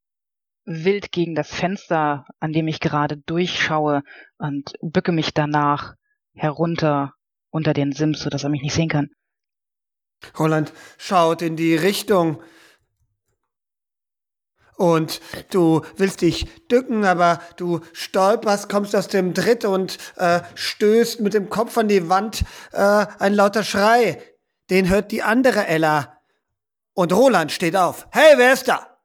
[0.65, 4.01] wild gegen das Fenster, an dem ich gerade durchschaue
[4.39, 5.93] und bücke mich danach
[6.33, 7.13] herunter
[7.51, 9.11] unter den Sims, sodass er mich nicht sehen kann.
[10.38, 12.41] Roland schaut in die Richtung.
[14.75, 21.19] Und du willst dich dücken, aber du stolperst, kommst aus dem Tritt und äh, stößt
[21.19, 22.43] mit dem Kopf an die Wand.
[22.73, 24.21] Äh, ein lauter Schrei.
[24.69, 26.21] Den hört die andere Ella.
[26.93, 28.08] Und Roland steht auf.
[28.12, 28.96] Hey, wer ist da?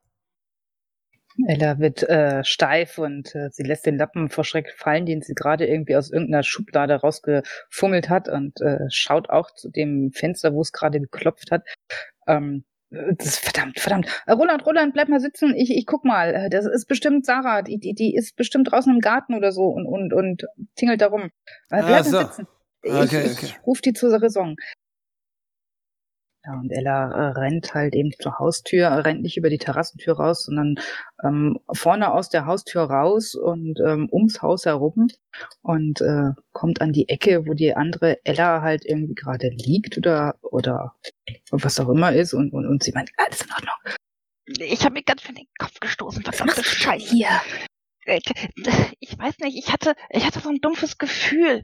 [1.47, 5.33] Ella wird äh, steif und äh, sie lässt den Lappen vor Schreck fallen, den sie
[5.33, 10.61] gerade irgendwie aus irgendeiner Schublade rausgefummelt hat und äh, schaut auch zu dem Fenster, wo
[10.61, 11.63] es gerade geklopft hat.
[12.27, 14.07] Ähm, das verdammt, verdammt.
[14.27, 15.55] Äh, Roland, Roland, bleib mal sitzen.
[15.55, 16.33] Ich, ich guck mal.
[16.33, 17.63] Äh, das ist bestimmt Sarah.
[17.63, 20.43] Die, die, die ist bestimmt draußen im Garten oder so und, und, und
[20.75, 21.31] tingelt da rum.
[21.71, 22.17] Äh, bleib Ah, so.
[22.17, 22.47] mal sitzen.
[22.83, 23.47] Ich, Okay, ich okay.
[23.65, 24.55] ruf die zur Raison.
[26.45, 30.43] Ja, und Ella äh, rennt halt eben zur Haustür, rennt nicht über die Terrassentür raus,
[30.43, 30.75] sondern
[31.23, 35.07] ähm, vorne aus der Haustür raus und ähm, ums Haus herum
[35.61, 40.35] und äh, kommt an die Ecke, wo die andere Ella halt irgendwie gerade liegt oder
[40.41, 40.95] oder
[41.51, 43.95] was auch immer ist und, und, und sie meint, alles in Ordnung.
[44.59, 47.09] Ich habe mir ganz schön den Kopf gestoßen, Was verdammte du denn Scheiße.
[47.15, 47.29] hier?
[48.03, 48.19] Äh,
[48.99, 51.61] Ich weiß nicht, ich hatte, ich hatte so ein dumpfes Gefühl.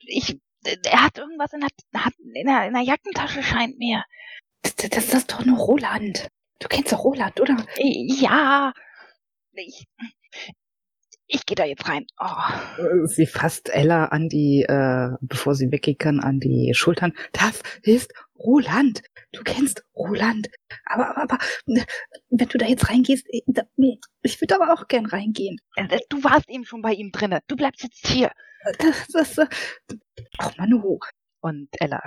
[0.00, 1.68] Ich, er hat irgendwas in der,
[2.02, 4.04] hat in der, in der Jackentasche, scheint mir.
[4.62, 6.28] Das, das, das ist doch nur Roland.
[6.60, 7.56] Du kennst doch Roland, oder?
[7.78, 8.72] Ja,
[9.52, 9.86] ich,
[11.26, 12.06] ich gehe da jetzt rein.
[12.18, 12.80] Oh.
[12.82, 17.12] Äh, Sie fasst Ella an die, äh, bevor sie weggehen kann, an die Schultern.
[17.32, 19.02] Das ist Roland.
[19.32, 20.48] Du kennst Roland.
[20.86, 21.82] Aber, aber, aber, äh,
[22.30, 23.62] wenn du da jetzt reingehst, äh, da-
[24.22, 25.58] ich würde aber auch gern reingehen.
[25.76, 27.40] Äh, Du warst eben schon bei ihm drinne.
[27.48, 28.30] Du bleibst jetzt hier.
[28.78, 29.48] Das, das,
[30.38, 30.98] ach Manu.
[31.40, 32.00] Und Ella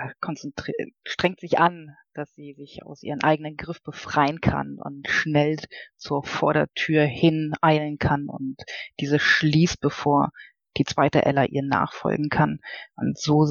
[1.06, 5.56] strengt sich an, dass sie sich aus ihrem eigenen Griff befreien kann und schnell
[5.96, 8.56] zur Vordertür hin eilen kann und
[8.98, 10.30] diese schließt, bevor
[10.76, 12.58] die zweite Ella ihr nachfolgen kann
[12.96, 13.46] und so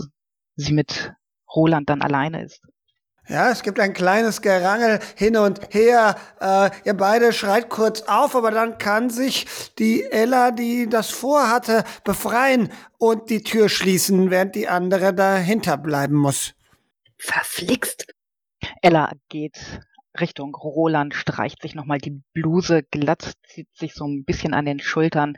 [0.57, 1.13] sie mit
[1.55, 2.61] Roland dann alleine ist.
[3.29, 6.15] Ja, es gibt ein kleines Gerangel hin und her.
[6.39, 9.45] Äh, ihr beide schreit kurz auf, aber dann kann sich
[9.77, 16.15] die Ella, die das vorhatte, befreien und die Tür schließen, während die andere dahinter bleiben
[16.15, 16.53] muss.
[17.17, 18.07] Verflixt.
[18.81, 19.81] Ella geht
[20.17, 24.79] Richtung Roland, streicht sich nochmal die Bluse glatt, zieht sich so ein bisschen an den
[24.79, 25.37] Schultern,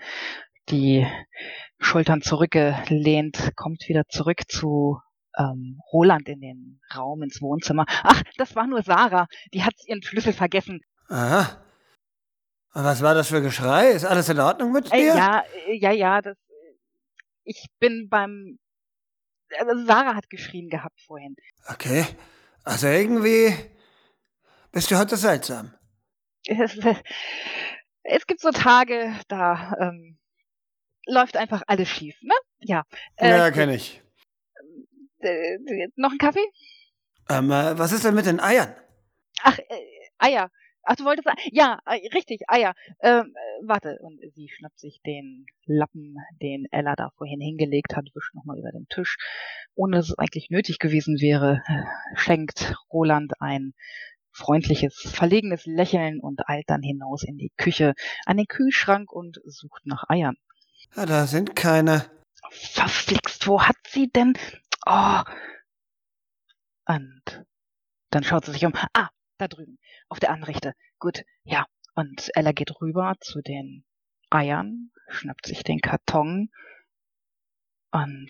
[0.69, 1.08] die
[1.80, 4.99] Schultern zurückgelehnt, kommt wieder zurück zu
[5.39, 7.86] ähm, Roland in den Raum, ins Wohnzimmer.
[8.04, 10.82] Ach, das war nur Sarah, die hat ihren Schlüssel vergessen.
[11.08, 11.63] Aha.
[12.73, 13.89] Und was war das für Geschrei?
[13.89, 15.15] Ist alles in Ordnung mit Äh, dir?
[15.15, 16.38] ja, äh, ja, ja, das,
[17.43, 18.60] ich bin beim,
[19.58, 21.36] also Sarah hat geschrien gehabt vorhin.
[21.67, 22.06] Okay.
[22.63, 23.56] Also irgendwie
[24.71, 25.73] bist du heute seltsam.
[26.45, 26.78] es,
[28.04, 30.19] es gibt so Tage, da ähm,
[31.08, 32.34] läuft einfach alles schief, ne?
[32.60, 32.84] Ja.
[33.15, 34.04] Äh, ja, kenne ich.
[35.22, 35.58] Äh,
[35.96, 36.46] noch ein Kaffee?
[37.30, 38.74] Ähm, äh, was ist denn mit den Eiern?
[39.42, 39.64] Ach, äh,
[40.18, 40.52] Eier.
[40.84, 41.28] Ach, du wolltest.
[41.52, 42.74] Ja, äh, richtig, Eier.
[43.02, 44.00] Ähm, äh, warte.
[44.02, 48.72] Und sie schnappt sich den Lappen, den Ella da vorhin hingelegt hat, wischt nochmal über
[48.72, 49.18] den Tisch.
[49.76, 51.62] Ohne dass es eigentlich nötig gewesen wäre,
[52.16, 53.74] schenkt Roland ein
[54.32, 57.94] freundliches, verlegenes Lächeln und eilt dann hinaus in die Küche,
[58.26, 60.38] an den Kühlschrank und sucht nach Eiern.
[60.96, 62.06] Ja, da sind keine.
[62.52, 64.34] Verflixt, wo hat sie denn?
[64.86, 65.22] Oh.
[66.88, 67.46] Und
[68.12, 68.74] dann schaut sie sich um.
[68.94, 69.78] Ah, da drüben,
[70.10, 70.74] auf der Anrichte.
[71.00, 71.65] Gut, ja.
[71.96, 73.84] Und Ella geht rüber zu den
[74.30, 76.50] Eiern, schnappt sich den Karton
[77.92, 78.28] und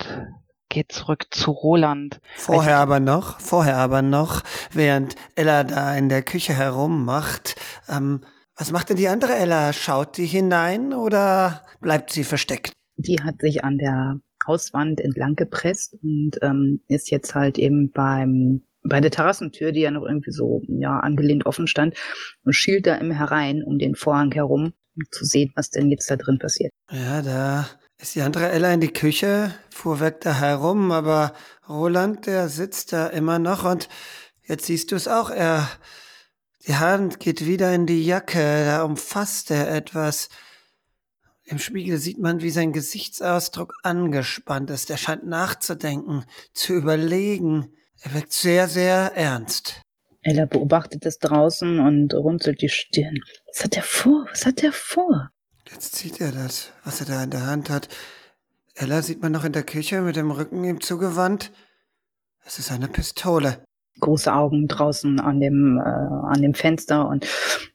[0.69, 2.21] geht zurück zu Roland.
[2.35, 7.55] Vorher aber noch, vorher aber noch, während Ella da in der Küche herummacht,
[7.87, 8.21] ähm,
[8.55, 9.73] was macht denn die andere Ella?
[9.73, 12.73] Schaut die hinein oder bleibt sie versteckt?
[12.97, 18.63] Die hat sich an der Hauswand entlang gepresst und ähm, ist jetzt halt eben beim
[18.83, 21.95] bei der Terrassentür, die ja noch irgendwie so ja angelehnt offen stand,
[22.43, 24.73] und schielt da immer herein um den Vorhang herum.
[24.95, 26.71] um zu sehen, was denn jetzt da drin passiert.
[26.91, 31.33] Ja, da ist die andere Ella in die Küche, fuhr weg da herum, aber
[31.67, 33.89] Roland, der sitzt da immer noch und
[34.43, 35.69] jetzt siehst du es auch, er,
[36.67, 40.29] die Hand geht wieder in die Jacke, da umfasst er etwas.
[41.49, 44.91] Im Spiegel sieht man, wie sein Gesichtsausdruck angespannt ist.
[44.91, 47.73] Er scheint nachzudenken, zu überlegen.
[48.01, 49.81] Er wirkt sehr, sehr ernst.
[50.21, 53.15] Ella beobachtet es draußen und runzelt die Stirn.
[53.47, 54.27] Was hat er vor?
[54.29, 55.31] Was hat er vor?
[55.71, 57.89] Jetzt zieht er das, was er da in der Hand hat.
[58.75, 61.51] Ella sieht man noch in der Küche mit dem Rücken ihm zugewandt.
[62.45, 63.63] Es ist eine Pistole.
[63.99, 67.25] Große Augen draußen an dem, äh, an dem Fenster und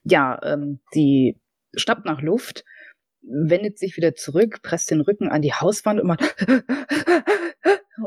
[0.05, 1.41] ja, ähm, sie
[1.75, 2.63] schnappt nach Luft
[3.27, 6.35] wendet sich wieder zurück, presst den Rücken an die Hauswand und macht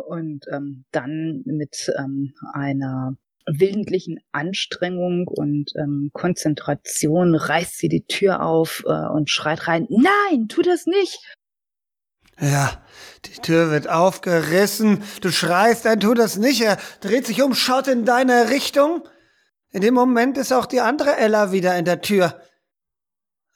[0.06, 8.42] und ähm, dann mit ähm, einer willentlichen Anstrengung und ähm, Konzentration reißt sie die Tür
[8.42, 11.20] auf äh, und schreit rein, nein, tu das nicht.
[12.40, 12.84] Ja,
[13.24, 17.88] die Tür wird aufgerissen, du schreist, nein, tu das nicht, er dreht sich um, schaut
[17.88, 19.08] in deine Richtung.
[19.70, 22.40] In dem Moment ist auch die andere Ella wieder in der Tür.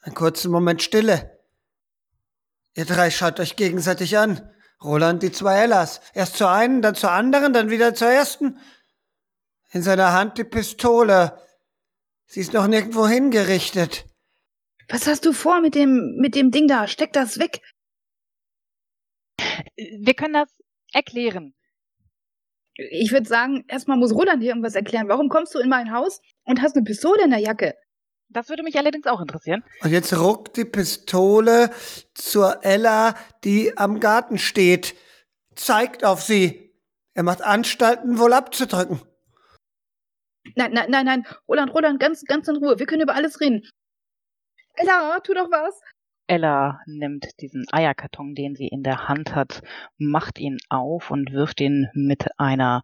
[0.01, 1.32] Einen kurzen Moment Stille.
[2.75, 4.49] Ihr drei schaut euch gegenseitig an.
[4.83, 6.01] Roland die zwei Ellas.
[6.13, 8.59] Erst zur einen, dann zur anderen, dann wieder zur ersten.
[9.71, 11.39] In seiner Hand die Pistole.
[12.25, 14.05] Sie ist noch nirgendwo hingerichtet.
[14.89, 16.87] Was hast du vor mit dem, mit dem Ding da?
[16.87, 17.61] Steck das weg.
[19.75, 20.49] Wir können das
[20.91, 21.53] erklären.
[22.75, 25.07] Ich würde sagen, erstmal muss Roland dir irgendwas erklären.
[25.07, 27.75] Warum kommst du in mein Haus und hast eine Pistole in der Jacke?
[28.33, 29.63] Das würde mich allerdings auch interessieren.
[29.81, 31.69] Und jetzt ruckt die Pistole
[32.13, 34.95] zur Ella, die am Garten steht,
[35.55, 36.73] zeigt auf sie.
[37.13, 39.01] Er macht Anstalten, wohl abzudrücken.
[40.55, 41.27] Nein, nein, nein, nein.
[41.47, 42.79] Roland, Roland, ganz, ganz in Ruhe.
[42.79, 43.61] Wir können über alles reden.
[44.73, 45.79] Ella, tu doch was.
[46.27, 49.61] Ella nimmt diesen Eierkarton, den sie in der Hand hat,
[49.97, 52.81] macht ihn auf und wirft ihn mit einer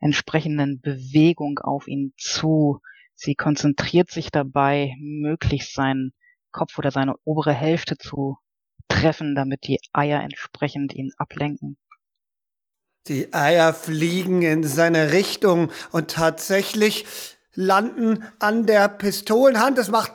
[0.00, 2.80] entsprechenden Bewegung auf ihn zu.
[3.20, 6.12] Sie konzentriert sich dabei, möglichst seinen
[6.52, 8.38] Kopf oder seine obere Hälfte zu
[8.86, 11.76] treffen, damit die Eier entsprechend ihn ablenken.
[13.08, 17.06] Die Eier fliegen in seine Richtung und tatsächlich
[17.54, 19.78] landen an der Pistolenhand.
[19.78, 20.12] Es macht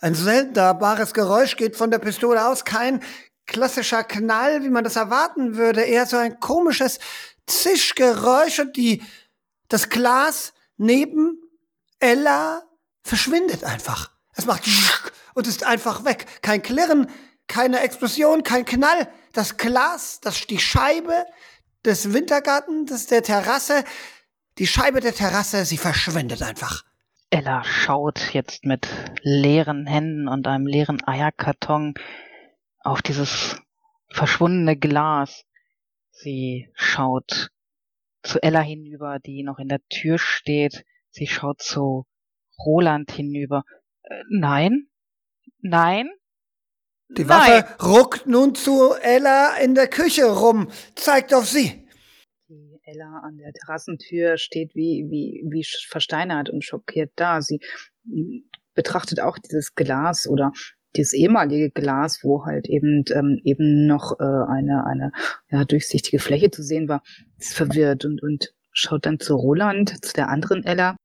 [0.00, 2.64] ein sonderbares Geräusch, geht von der Pistole aus.
[2.64, 3.02] Kein
[3.46, 5.82] klassischer Knall, wie man das erwarten würde.
[5.82, 7.00] Eher so ein komisches
[7.48, 9.02] Zischgeräusch und die,
[9.68, 11.40] das Glas neben
[12.04, 12.62] Ella
[13.02, 14.10] verschwindet einfach.
[14.34, 14.68] Es macht
[15.32, 16.26] und ist einfach weg.
[16.42, 17.08] Kein Klirren,
[17.48, 19.08] keine Explosion, kein Knall.
[19.32, 21.24] Das Glas, das, die Scheibe
[21.82, 23.84] des Wintergartens, der Terrasse,
[24.58, 26.84] die Scheibe der Terrasse, sie verschwindet einfach.
[27.30, 28.86] Ella schaut jetzt mit
[29.22, 31.94] leeren Händen und einem leeren Eierkarton
[32.80, 33.56] auf dieses
[34.10, 35.46] verschwundene Glas.
[36.10, 37.50] Sie schaut
[38.22, 40.84] zu Ella hinüber, die noch in der Tür steht.
[41.14, 42.06] Sie schaut zu
[42.58, 43.62] Roland hinüber.
[44.02, 44.88] Äh, nein,
[45.60, 46.10] nein.
[47.16, 47.74] Die Waffe nein.
[47.80, 51.86] ruckt nun zu Ella in der Küche rum, zeigt auf sie.
[52.48, 57.40] Die Ella an der Terrassentür steht wie, wie, wie versteinert und schockiert da.
[57.42, 57.60] Sie
[58.74, 60.50] betrachtet auch dieses Glas oder
[60.96, 65.12] dieses ehemalige Glas, wo halt eben ähm, eben noch äh, eine eine
[65.48, 67.02] ja, durchsichtige Fläche zu sehen war,
[67.38, 70.96] ist verwirrt und und schaut dann zu Roland, zu der anderen Ella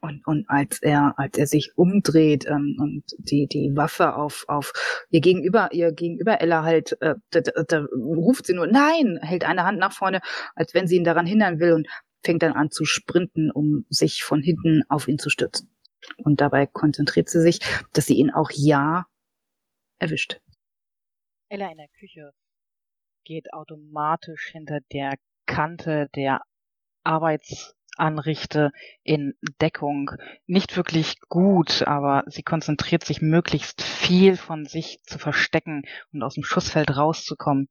[0.00, 4.72] und, und als er, als er sich umdreht ähm, und die, die Waffe auf, auf
[5.10, 9.44] ihr gegenüber, ihr gegenüber Ella halt, äh, da, da, da ruft sie nur Nein, hält
[9.44, 10.20] eine Hand nach vorne,
[10.54, 11.88] als wenn sie ihn daran hindern will und
[12.24, 15.70] fängt dann an zu sprinten, um sich von hinten auf ihn zu stürzen.
[16.18, 17.60] Und dabei konzentriert sie sich,
[17.92, 19.06] dass sie ihn auch ja
[19.98, 20.40] erwischt.
[21.48, 22.32] Ella in der Küche
[23.24, 25.14] geht automatisch hinter der
[25.46, 26.42] Kante der
[27.02, 30.10] Arbeits anrichte in Deckung.
[30.46, 35.82] Nicht wirklich gut, aber sie konzentriert sich möglichst viel von sich zu verstecken
[36.12, 37.68] und aus dem Schussfeld rauszukommen.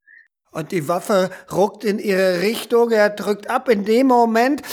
[0.51, 3.69] Und die Waffe ruckt in ihre Richtung, er drückt ab.
[3.69, 4.63] In dem Moment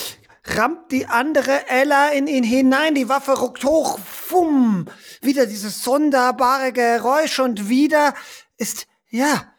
[0.44, 4.86] rammt die andere Ella in ihn hinein, die Waffe ruckt hoch, fumm,
[5.20, 8.14] wieder dieses sonderbare Geräusch und wieder
[8.56, 9.52] ist, ja,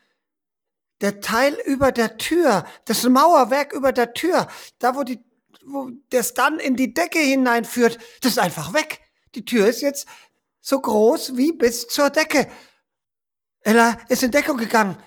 [1.01, 4.47] der Teil über der Tür, das Mauerwerk über der Tür,
[4.79, 5.19] da wo die
[6.09, 9.01] das dann in die Decke hineinführt, das ist einfach weg.
[9.35, 10.07] Die Tür ist jetzt
[10.61, 12.49] so groß wie bis zur Decke.
[13.61, 14.97] Ella ist in Deckung gegangen.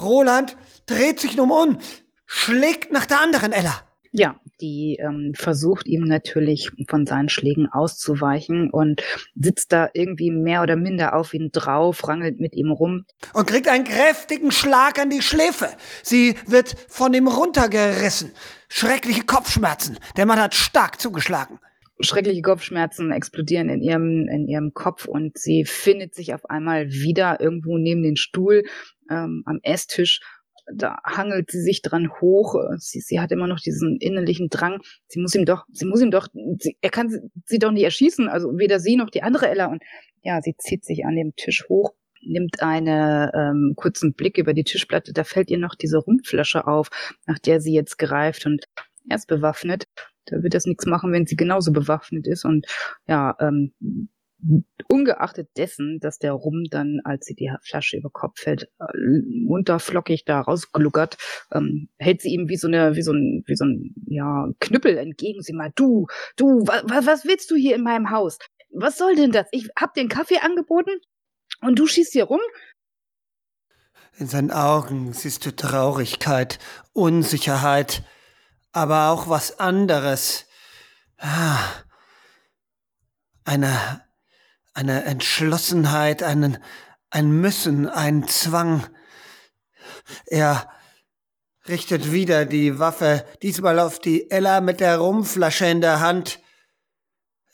[0.00, 1.78] Roland dreht sich nun um,
[2.26, 3.82] schlägt nach der anderen Ella.
[4.12, 9.02] Ja, die ähm, versucht ihm natürlich von seinen Schlägen auszuweichen und
[9.34, 13.04] sitzt da irgendwie mehr oder minder auf ihn drauf, rangelt mit ihm rum.
[13.34, 15.68] Und kriegt einen kräftigen Schlag an die Schläfe.
[16.02, 18.32] Sie wird von ihm runtergerissen.
[18.68, 19.98] Schreckliche Kopfschmerzen.
[20.16, 21.58] Der Mann hat stark zugeschlagen.
[22.00, 27.40] Schreckliche Kopfschmerzen explodieren in ihrem, in ihrem Kopf und sie findet sich auf einmal wieder
[27.40, 28.62] irgendwo neben den Stuhl
[29.10, 30.20] ähm, am Esstisch
[30.74, 32.54] da hangelt sie sich dran hoch.
[32.76, 34.80] Sie, sie hat immer noch diesen innerlichen Drang.
[35.06, 37.84] Sie muss ihm doch, sie muss ihm doch, sie, er kann sie, sie doch nicht
[37.84, 38.28] erschießen.
[38.28, 39.66] Also weder sie noch die andere Ella.
[39.66, 39.82] Und
[40.22, 44.64] ja, sie zieht sich an dem Tisch hoch, nimmt einen ähm, kurzen Blick über die
[44.64, 45.12] Tischplatte.
[45.12, 46.88] Da fällt ihr noch diese Rumpflasche auf,
[47.26, 48.66] nach der sie jetzt greift und
[49.08, 49.84] er ist bewaffnet.
[50.26, 52.44] Da wird das nichts machen, wenn sie genauso bewaffnet ist.
[52.44, 52.66] Und
[53.06, 53.72] ja, ähm,
[54.88, 60.40] ungeachtet dessen, dass der Rum dann, als sie die Flasche über Kopf fällt, munterflockig da
[60.40, 61.16] rausgluckert,
[61.52, 64.96] ähm, hält sie ihm wie so eine, wie so ein, wie so ein, ja, Knüppel
[64.96, 65.42] entgegen.
[65.42, 68.38] Sie mal, du, du, was, was willst du hier in meinem Haus?
[68.70, 69.48] Was soll denn das?
[69.50, 71.00] Ich hab den Kaffee angeboten
[71.60, 72.40] und du schießt hier rum?
[74.18, 76.58] In seinen Augen siehst du Traurigkeit,
[76.92, 78.02] Unsicherheit,
[78.72, 80.46] aber auch was anderes.
[81.18, 81.58] Ah,
[83.44, 84.07] eine
[84.78, 86.58] eine Entschlossenheit, einen,
[87.10, 88.86] ein Müssen, ein Zwang.
[90.26, 90.70] Er
[91.66, 96.38] richtet wieder die Waffe, diesmal auf die Ella mit der Rumflasche in der Hand.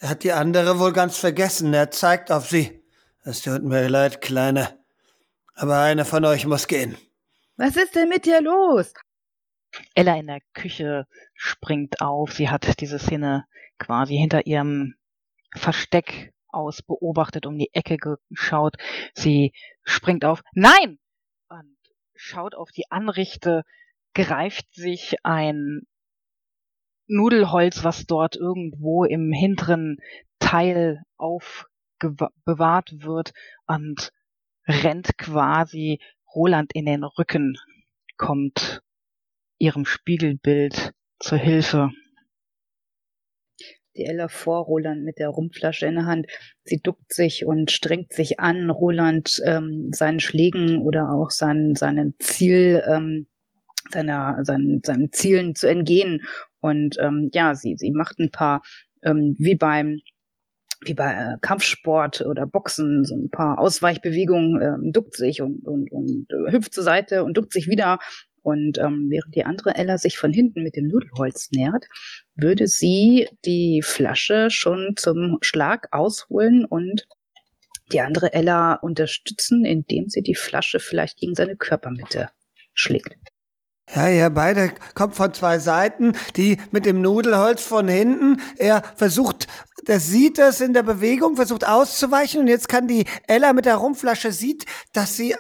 [0.01, 1.73] Er hat die andere wohl ganz vergessen.
[1.73, 2.85] Er zeigt auf sie.
[3.23, 4.85] Es tut mir leid, Kleine.
[5.55, 6.95] Aber einer von euch muss gehen.
[7.57, 8.93] Was ist denn mit dir los?
[9.95, 12.35] Ella in der Küche springt auf.
[12.35, 13.47] Sie hat diese Szene
[13.79, 14.97] quasi hinter ihrem
[15.57, 17.99] Versteck aus, beobachtet, um die Ecke
[18.31, 18.77] geschaut.
[19.15, 19.53] Sie
[19.83, 20.43] springt auf.
[20.53, 20.99] Nein!
[21.49, 21.77] Und
[22.15, 23.65] schaut auf die Anrichte,
[24.15, 25.83] greift sich ein
[27.07, 29.99] Nudelholz, was dort irgendwo im hinteren
[30.39, 33.33] Teil aufbewahrt wird
[33.67, 34.11] und
[34.67, 36.01] rennt quasi
[36.35, 37.59] Roland in den Rücken,
[38.17, 38.83] kommt
[39.59, 41.91] ihrem Spiegelbild zur Hilfe
[43.97, 46.27] die Ella vor Roland mit der Rumpflasche in der Hand.
[46.65, 52.15] Sie duckt sich und strengt sich an, Roland ähm, seinen Schlägen oder auch sein, seinen
[52.19, 53.27] Ziel, ähm,
[53.91, 56.23] seiner, seinen, seinen Zielen zu entgehen.
[56.61, 58.63] Und ähm, ja, sie, sie macht ein paar,
[59.03, 60.01] ähm, wie beim
[60.87, 65.91] wie bei äh, Kampfsport oder Boxen, so ein paar Ausweichbewegungen, ähm, duckt sich und, und,
[65.91, 67.99] und äh, hüpft zur Seite und duckt sich wieder
[68.45, 71.87] und ähm, während die andere Ella sich von hinten mit dem Nudelholz nähert,
[72.35, 77.07] würde sie die Flasche schon zum Schlag ausholen und
[77.91, 82.29] die andere Ella unterstützen, indem sie die Flasche vielleicht gegen seine Körpermitte
[82.75, 83.17] schlägt.
[83.95, 88.41] Ja, ihr beide kommt von zwei Seiten, die mit dem Nudelholz von hinten.
[88.57, 89.47] Er versucht,
[89.87, 93.77] der sieht das in der Bewegung, versucht auszuweichen und jetzt kann die Ella mit der
[93.77, 95.35] Rumflasche sieht, dass sie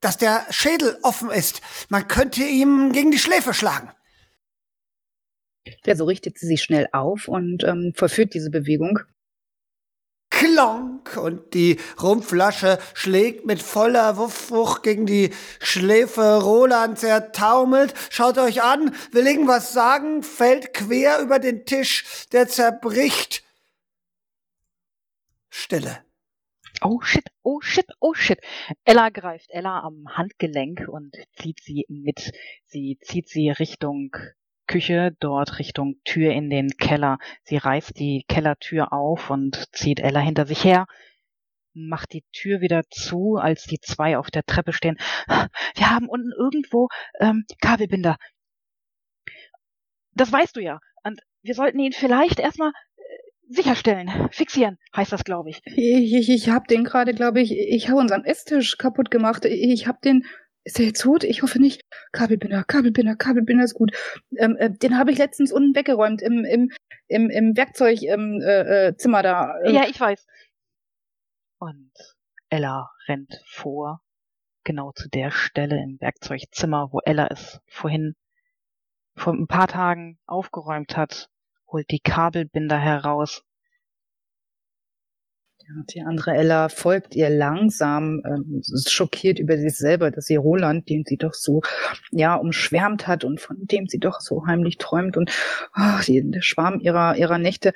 [0.00, 1.60] dass der Schädel offen ist.
[1.88, 3.90] Man könnte ihm gegen die Schläfe schlagen.
[5.84, 9.00] Ja, so richtet sie sich schnell auf und ähm, vollführt diese Bewegung.
[10.30, 11.16] Klonk!
[11.16, 17.02] Und die Rumpflasche schlägt mit voller Wuchtwucht gegen die Schläfe Rolands.
[17.02, 23.42] Er taumelt, schaut euch an, will irgendwas sagen, fällt quer über den Tisch, der zerbricht.
[25.48, 26.07] Stille.
[26.80, 28.38] Oh shit, oh shit, oh shit.
[28.84, 32.32] Ella greift Ella am Handgelenk und zieht sie mit.
[32.66, 34.14] Sie zieht sie Richtung
[34.68, 37.18] Küche, dort Richtung Tür in den Keller.
[37.42, 40.86] Sie reißt die Kellertür auf und zieht Ella hinter sich her,
[41.74, 44.98] macht die Tür wieder zu, als die zwei auf der Treppe stehen.
[45.74, 48.16] Wir haben unten irgendwo ähm, Kabelbinder.
[50.12, 50.78] Das weißt du ja.
[51.02, 52.72] Und wir sollten ihn vielleicht erstmal
[53.48, 55.60] sicherstellen, fixieren, heißt das, glaube ich.
[55.64, 59.44] Ich, ich, ich habe den gerade, glaube ich, ich habe unseren Esstisch kaputt gemacht.
[59.44, 60.24] Ich habe den,
[60.64, 61.24] ist er jetzt tot?
[61.24, 61.82] Ich hoffe nicht.
[62.12, 63.92] Kabelbinder, Kabelbinder, Kabelbinder ist gut.
[64.36, 66.70] Ähm, äh, den habe ich letztens unten weggeräumt im, im,
[67.06, 69.54] im, im Werkzeugzimmer äh, äh, da.
[69.64, 70.26] Ja, ich weiß.
[71.58, 71.92] Und
[72.50, 74.00] Ella rennt vor,
[74.64, 78.14] genau zu der Stelle im Werkzeugzimmer, wo Ella es vorhin
[79.16, 81.28] vor ein paar Tagen aufgeräumt hat
[81.68, 83.42] holt die Kabelbinder heraus.
[85.90, 91.04] Die andere Ella folgt ihr langsam, ähm, schockiert über sich selber, dass sie Roland, den
[91.04, 91.60] sie doch so
[92.10, 95.30] ja umschwärmt hat und von dem sie doch so heimlich träumt und
[95.74, 97.74] ach, der Schwarm ihrer ihrer Nächte,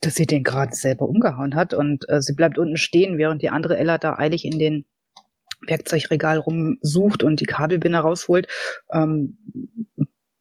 [0.00, 3.50] dass sie den gerade selber umgehauen hat und äh, sie bleibt unten stehen, während die
[3.50, 4.84] andere Ella da eilig in den
[5.66, 8.46] Werkzeugregal rumsucht und die Kabelbinder rausholt.
[8.92, 9.38] Ähm,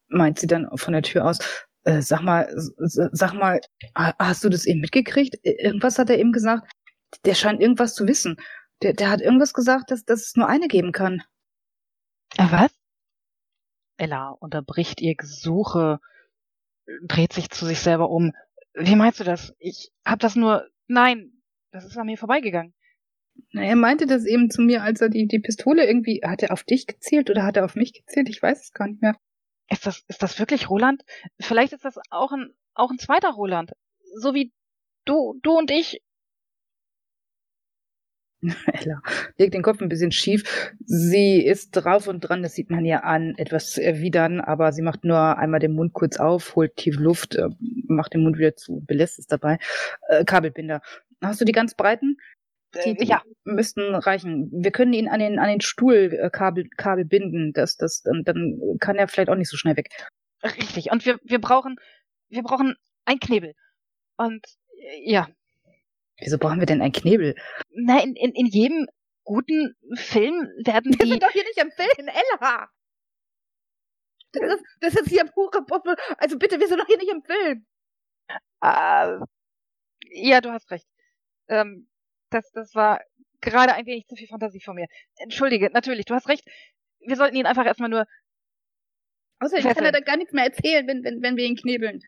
[0.09, 1.39] meint sie dann von der Tür aus.
[1.87, 3.61] Äh, sag mal, sag mal,
[3.95, 5.37] hast du das eben mitgekriegt?
[5.43, 6.69] Irgendwas hat er eben gesagt.
[7.23, 8.35] Der scheint irgendwas zu wissen.
[8.81, 11.23] Der, der hat irgendwas gesagt, dass, dass es nur eine geben kann.
[12.35, 12.77] Äh, was?
[13.95, 15.99] Ella unterbricht ihr Gesuche,
[17.03, 18.33] dreht sich zu sich selber um.
[18.73, 19.55] Wie meinst du das?
[19.57, 20.67] Ich hab das nur.
[20.87, 22.73] Nein, das ist an mir vorbeigegangen.
[23.51, 26.19] Na, er meinte das eben zu mir, als er die, die Pistole irgendwie.
[26.21, 28.27] Hat er auf dich gezielt oder hat er auf mich gezielt?
[28.27, 29.15] Ich weiß es gar nicht mehr.
[29.69, 31.03] Ist das, ist das wirklich Roland?
[31.39, 33.73] Vielleicht ist das auch ein, auch ein zweiter Roland.
[34.15, 34.53] So wie
[35.05, 36.01] du, du und ich
[38.67, 39.01] Ella
[39.37, 40.73] legt den Kopf ein bisschen schief.
[40.85, 44.81] Sie ist drauf und dran, das sieht man ihr an, etwas zu erwidern, aber sie
[44.81, 47.49] macht nur einmal den Mund kurz auf, holt tief Luft, äh,
[47.87, 49.57] macht den Mund wieder zu, belässt es dabei.
[50.07, 50.81] Äh, Kabelbinder.
[51.21, 52.17] Hast du die ganz breiten?
[52.85, 53.21] Die, die ja.
[53.43, 54.49] müssten reichen.
[54.51, 57.53] Wir können ihn an den, an den Stuhl äh, Kabel, binden.
[57.53, 59.89] Das, das, dann, dann kann er vielleicht auch nicht so schnell weg.
[60.43, 60.91] Richtig.
[60.91, 61.77] Und wir, wir brauchen,
[62.29, 62.75] wir brauchen
[63.05, 63.53] ein Knebel.
[64.17, 64.45] Und
[65.03, 65.27] ja,
[66.19, 67.35] Wieso brauchen wir denn einen Knebel?
[67.69, 68.87] Na, in, in, in jedem
[69.23, 70.33] guten Film
[70.65, 70.99] werden die...
[70.99, 72.69] Wir sind doch hier nicht am Film, Ella!
[74.31, 75.95] Das ist, das ist hier pure Puppe.
[76.17, 77.65] Also bitte, wir sind doch hier nicht im Film.
[78.61, 79.19] Äh,
[80.11, 80.87] ja, du hast recht.
[81.47, 81.87] Ähm,
[82.29, 83.01] das, das war
[83.41, 84.87] gerade ein wenig zu viel Fantasie von mir.
[85.17, 86.45] Entschuldige, natürlich, du hast recht.
[86.99, 88.05] Wir sollten ihn einfach erstmal nur.
[89.39, 92.01] Außerdem kann er da gar nichts mehr erzählen, wenn, wenn, wenn wir ihn knebeln.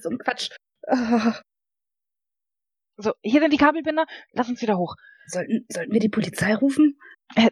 [0.00, 0.50] So ein Quatsch.
[0.86, 1.32] Oh.
[2.96, 4.06] So, hier sind die Kabelbinder.
[4.34, 4.94] Lass uns wieder hoch.
[5.26, 6.96] Sollten, sollten wir die Polizei rufen?
[7.34, 7.50] Äh,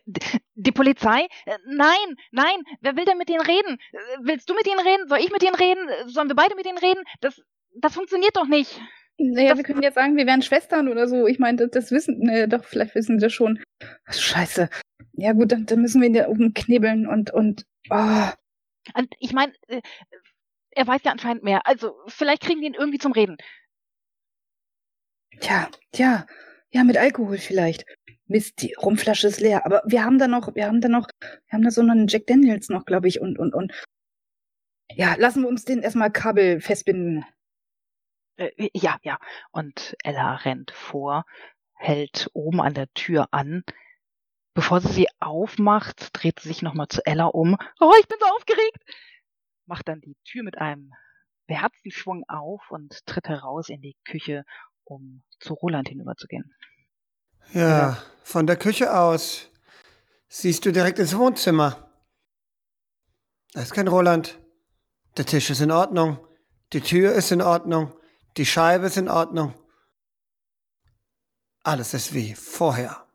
[0.54, 1.26] die Polizei?
[1.46, 2.62] Äh, nein, nein.
[2.80, 3.78] Wer will denn mit denen reden?
[3.92, 5.08] Äh, willst du mit ihnen reden?
[5.08, 5.88] Soll ich mit ihnen reden?
[6.06, 7.02] Sollen wir beide mit ihnen reden?
[7.20, 7.42] Das,
[7.74, 8.80] das funktioniert doch nicht.
[9.18, 11.26] Naja, wir können jetzt sagen, wir wären Schwestern oder so.
[11.26, 13.62] Ich meine, das, das wissen, ne, doch, vielleicht wissen sie das schon.
[14.10, 14.68] Scheiße.
[15.12, 18.28] Ja gut, dann, dann müssen wir ihn da oben knebeln und, und, oh.
[18.94, 19.52] Und ich meine,
[20.70, 21.66] er weiß ja anscheinend mehr.
[21.66, 23.36] Also, vielleicht kriegen wir ihn irgendwie zum Reden.
[25.40, 26.26] Tja, tja,
[26.70, 27.84] ja, mit Alkohol vielleicht.
[28.26, 29.66] Mist, die Rumflasche ist leer.
[29.66, 32.26] Aber wir haben da noch, wir haben da noch, wir haben da so einen Jack
[32.26, 33.72] Daniels noch, glaube ich, und, und, und.
[34.90, 37.24] Ja, lassen wir uns den erstmal Kabel festbinden.
[38.56, 39.18] Äh, ja, ja.
[39.50, 41.24] Und Ella rennt vor,
[41.74, 43.64] hält oben an der Tür an.
[44.54, 47.56] Bevor sie sie aufmacht, dreht sie sich nochmal zu Ella um.
[47.80, 48.84] Oh, ich bin so aufgeregt!
[49.66, 50.92] Macht dann die Tür mit einem
[51.46, 54.44] beherzten Schwung auf und tritt heraus in die Küche
[54.84, 56.54] um zu Roland hinüberzugehen.
[57.52, 59.50] Ja, von der Küche aus
[60.28, 61.90] siehst du direkt ins Wohnzimmer.
[63.52, 64.38] Da ist kein Roland.
[65.16, 66.18] Der Tisch ist in Ordnung.
[66.72, 67.92] Die Tür ist in Ordnung.
[68.36, 69.54] Die Scheibe ist in Ordnung.
[71.64, 73.06] Alles ist wie vorher.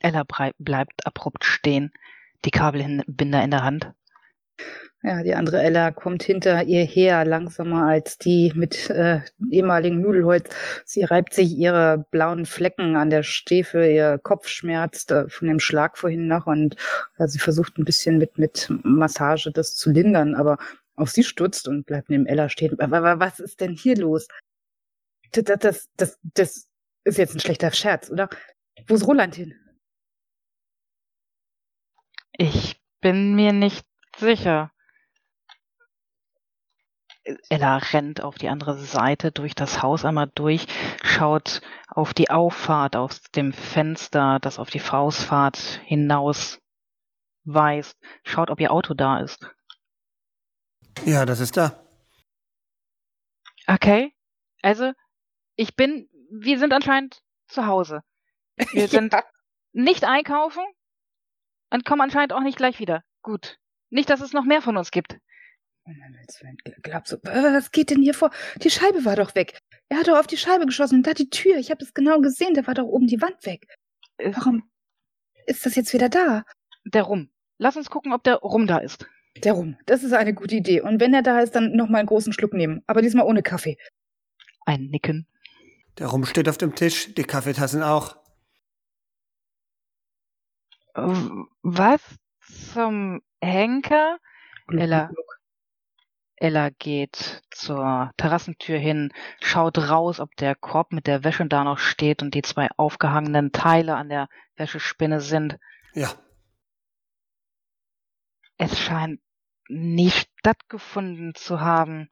[0.00, 0.24] Ella
[0.58, 1.92] bleibt abrupt stehen,
[2.44, 3.92] die Kabelbinder in der Hand.
[5.02, 10.50] Ja, die andere Ella kommt hinter ihr her, langsamer als die mit äh, ehemaligen Nudelholz.
[10.84, 15.60] Sie reibt sich ihre blauen Flecken an der Stefe, ihr Kopf schmerzt äh, von dem
[15.60, 16.74] Schlag vorhin noch und
[17.18, 20.58] äh, sie versucht ein bisschen mit, mit Massage das zu lindern, aber
[20.98, 22.78] auch sie stutzt und bleibt neben Ella stehen.
[22.80, 24.28] Aber was ist denn hier los?
[25.32, 26.68] Das, das, das, das
[27.04, 28.28] ist jetzt ein schlechter Scherz, oder?
[28.86, 29.54] Wo ist Roland hin?
[32.32, 33.86] Ich bin mir nicht
[34.16, 34.70] sicher.
[37.50, 40.66] Ella rennt auf die andere Seite durch das Haus einmal durch,
[41.02, 46.60] schaut auf die Auffahrt aus dem Fenster, das auf die Faustfahrt hinaus
[47.44, 49.50] weist, schaut, ob ihr Auto da ist.
[51.04, 51.84] Ja, das ist da.
[53.66, 54.12] Okay.
[54.62, 54.92] Also,
[55.56, 58.02] ich bin, wir sind anscheinend zu Hause.
[58.72, 59.24] Wir sind ja.
[59.72, 60.62] nicht einkaufen
[61.70, 63.04] und kommen anscheinend auch nicht gleich wieder.
[63.22, 63.58] Gut.
[63.90, 65.18] Nicht, dass es noch mehr von uns gibt.
[66.82, 68.30] Glaubst du, was geht denn hier vor?
[68.56, 69.58] Die Scheibe war doch weg.
[69.88, 71.56] Er hat doch auf die Scheibe geschossen und da die Tür.
[71.56, 72.54] Ich habe das genau gesehen.
[72.54, 73.66] Da war doch oben die Wand weg.
[74.18, 74.32] Äh.
[74.34, 74.70] Warum
[75.46, 76.44] ist das jetzt wieder da?
[76.84, 77.30] Der Rum.
[77.56, 79.06] Lass uns gucken, ob der Rum da ist.
[79.44, 79.76] Der Rum.
[79.86, 80.80] Das ist eine gute Idee.
[80.80, 82.82] Und wenn er da ist, dann noch mal einen großen Schluck nehmen.
[82.86, 83.76] Aber diesmal ohne Kaffee.
[84.66, 85.26] Ein Nicken.
[85.98, 88.16] Der Rum steht auf dem Tisch, die Kaffeetassen auch.
[90.94, 92.00] Was
[92.72, 94.18] zum Henker?
[94.70, 95.10] Ella,
[96.36, 101.78] Ella geht zur Terrassentür hin, schaut raus, ob der Korb mit der Wäsche da noch
[101.78, 105.58] steht und die zwei aufgehangenen Teile an der Wäschespinne sind.
[105.94, 106.12] Ja.
[108.56, 109.20] Es scheint
[109.68, 112.08] nie stattgefunden zu haben.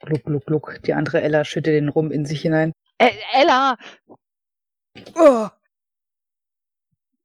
[0.00, 0.82] Gluck, gluck, gluck.
[0.84, 2.72] Die andere Ella schüttet den Rum in sich hinein.
[3.00, 3.76] Ä Ella!
[5.14, 5.48] Oh!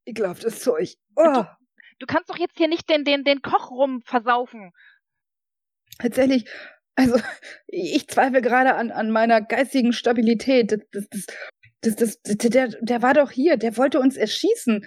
[0.06, 0.96] Ekelhaftes Zeug.
[1.16, 1.46] Oh!
[2.04, 4.72] du kannst doch jetzt hier nicht den, den, den Koch rum versaufen.
[6.00, 6.46] Tatsächlich,
[6.96, 7.20] also
[7.68, 10.72] ich zweifle gerade an, an meiner geistigen Stabilität.
[10.92, 14.86] Das, das, das, das, der, der war doch hier, der wollte uns erschießen.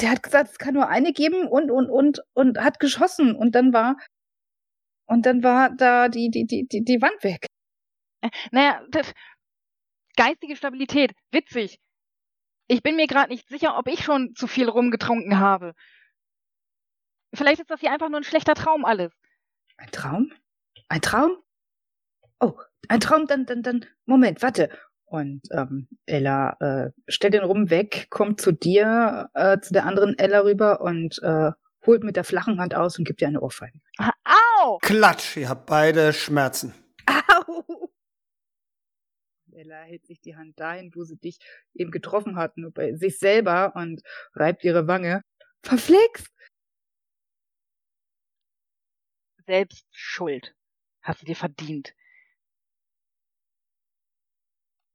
[0.00, 3.34] Der, hat gesagt, es kann nur eine geben und, und, und, und hat geschossen.
[3.34, 3.96] Und dann war,
[5.06, 7.46] und dann war da die, die, die, die, die Wand weg.
[8.20, 9.12] Äh, naja, das,
[10.16, 11.78] geistige Stabilität, witzig.
[12.68, 15.74] Ich bin mir gerade nicht sicher, ob ich schon zu viel rumgetrunken habe.
[17.34, 19.12] Vielleicht ist das hier einfach nur ein schlechter Traum alles.
[19.76, 20.32] Ein Traum?
[20.88, 21.36] Ein Traum?
[22.40, 22.58] Oh,
[22.88, 24.68] ein Traum, dann, dann, dann, Moment, warte.
[25.12, 30.18] Und ähm, Ella äh, stellt den Rum weg, kommt zu dir, äh, zu der anderen
[30.18, 31.50] Ella rüber und äh,
[31.84, 33.78] holt mit der flachen Hand aus und gibt dir eine Ohrfeige.
[33.98, 34.78] Au!
[34.78, 36.72] Klatsch, ihr habt beide Schmerzen.
[37.06, 37.90] Au!
[39.52, 41.38] Ella hält sich die Hand dahin, wo sie dich
[41.74, 44.00] eben getroffen hat, nur bei sich selber und
[44.34, 45.20] reibt ihre Wange.
[45.62, 46.32] Verflixt!
[49.44, 50.54] Selbst schuld.
[51.02, 51.92] Hast du dir verdient.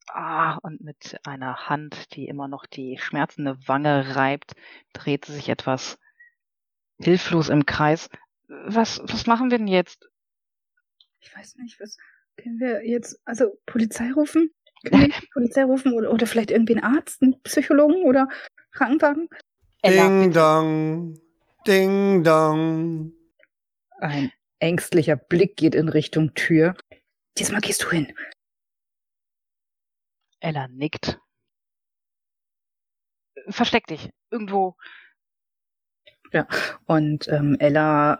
[0.10, 4.53] Ah, und mit einer Hand, die immer noch die schmerzende Wange reibt,
[4.93, 5.97] dreht sie sich etwas
[6.99, 8.10] hilflos im Kreis.
[8.47, 10.10] Was, was machen wir denn jetzt?
[11.20, 11.97] Ich weiß nicht, was
[12.38, 14.51] können wir jetzt, also Polizei rufen?
[14.86, 18.30] Können wir Polizei rufen oder, oder vielleicht irgendwie einen Arzt, einen Psychologen oder
[18.72, 19.28] Krankenwagen?
[19.86, 21.20] Ding dong,
[21.68, 23.14] ding dong.
[23.99, 26.76] Ein ängstlicher Blick geht in Richtung Tür.
[27.38, 28.14] Diesmal gehst du hin.
[30.40, 31.20] Ella nickt.
[33.50, 34.10] Versteck dich.
[34.30, 34.76] Irgendwo.
[36.86, 38.16] Und ähm, Ella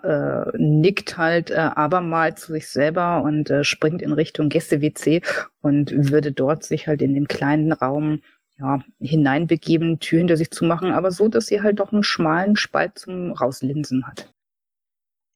[0.54, 5.22] äh, nickt halt äh, abermals zu sich selber und äh, springt in Richtung Gäste-WC
[5.62, 8.22] und würde dort sich halt in den kleinen Raum
[8.60, 12.56] ja, hineinbegeben, Tür hinter sich zu machen, aber so, dass sie halt doch einen schmalen
[12.56, 14.34] Spalt zum Rauslinsen hat.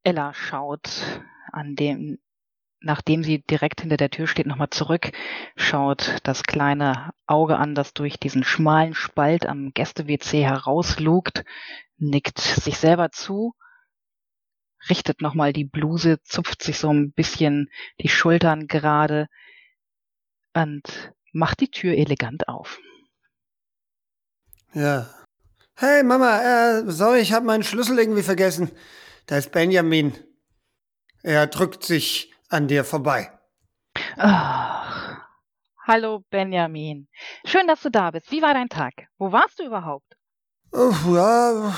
[0.04, 0.90] Ella schaut
[1.52, 2.18] an dem,
[2.82, 5.12] nachdem sie direkt hinter der Tür steht, nochmal zurück,
[5.56, 11.46] schaut das kleine Auge an, das durch diesen schmalen Spalt am Gäste-WC herauslugt,
[11.98, 13.54] nickt sich selber zu,
[14.90, 17.70] richtet nochmal die Bluse, zupft sich so ein bisschen
[18.02, 19.28] die Schultern gerade
[20.54, 22.80] und macht die Tür elegant auf.
[24.74, 25.10] Ja.
[25.76, 28.72] Hey Mama, äh, sorry, ich habe meinen Schlüssel irgendwie vergessen.
[29.28, 30.14] Da ist Benjamin.
[31.24, 33.32] Er drückt sich an dir vorbei.
[34.18, 35.22] Ach,
[35.88, 37.08] hallo Benjamin.
[37.46, 38.32] Schön, dass du da bist.
[38.32, 38.94] Wie war dein Tag?
[39.18, 40.16] Wo warst du überhaupt?
[40.74, 41.74] Ja,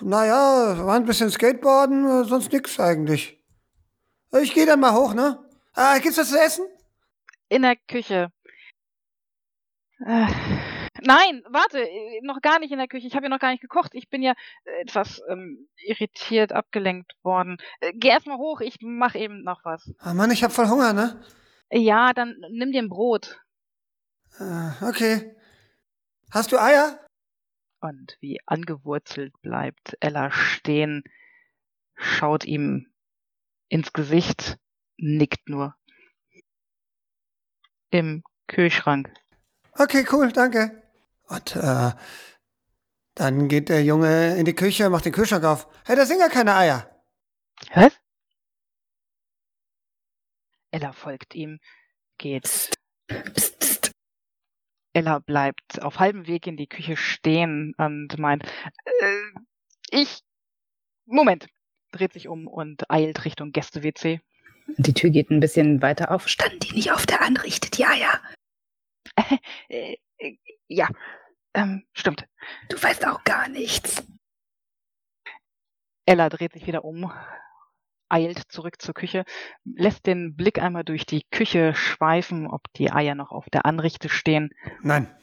[0.00, 3.38] naja, war ein bisschen Skateboarden, sonst nix eigentlich.
[4.42, 5.38] Ich gehe dann mal hoch, ne?
[5.74, 6.66] Ah, gibt's was zu essen?
[7.48, 8.32] In der Küche.
[10.04, 10.26] Äh,
[11.02, 13.06] nein, warte, äh, noch gar nicht in der Küche.
[13.06, 13.94] Ich habe ja noch gar nicht gekocht.
[13.94, 14.34] Ich bin ja
[14.64, 17.58] äh, etwas ähm, irritiert, abgelenkt worden.
[17.80, 19.92] Äh, geh erst mal hoch, ich mach eben noch was.
[19.98, 21.20] Ah, Mann, ich hab voll Hunger, ne?
[21.70, 23.40] Ja, dann nimm dir ein Brot.
[24.38, 25.34] Äh, okay.
[26.30, 26.98] Hast du Eier?
[27.80, 31.04] Und wie angewurzelt bleibt Ella stehen,
[31.94, 32.88] schaut ihm
[33.68, 34.58] ins Gesicht,
[34.96, 35.74] nickt nur.
[37.90, 39.12] Im Kühlschrank.
[39.72, 40.82] Okay, cool, danke.
[41.28, 41.92] Und äh,
[43.14, 45.66] dann geht der Junge in die Küche, macht den Kühlschrank auf.
[45.84, 46.88] Hey, da sind gar keine Eier.
[47.74, 47.92] Was?
[50.70, 51.58] Ella folgt ihm,
[52.18, 52.44] geht.
[52.44, 52.74] Psst,
[53.34, 53.58] psst.
[54.92, 59.40] Ella bleibt auf halbem Weg in die Küche stehen und meint, äh,
[59.90, 60.20] ich,
[61.06, 61.46] Moment,
[61.92, 64.20] dreht sich um und eilt Richtung Gäste-WC.
[64.76, 66.28] Die Tür geht ein bisschen weiter auf.
[66.28, 68.20] Standen die nicht auf der Anrichte, die Eier?
[69.68, 70.36] Äh, äh,
[70.68, 70.88] ja,
[71.58, 72.26] ähm, stimmt.
[72.68, 74.04] Du weißt auch gar nichts.
[76.06, 77.12] Ella dreht sich wieder um,
[78.08, 79.24] eilt zurück zur Küche,
[79.64, 84.08] lässt den Blick einmal durch die Küche schweifen, ob die Eier noch auf der Anrichte
[84.08, 84.50] stehen.
[84.82, 85.14] Nein.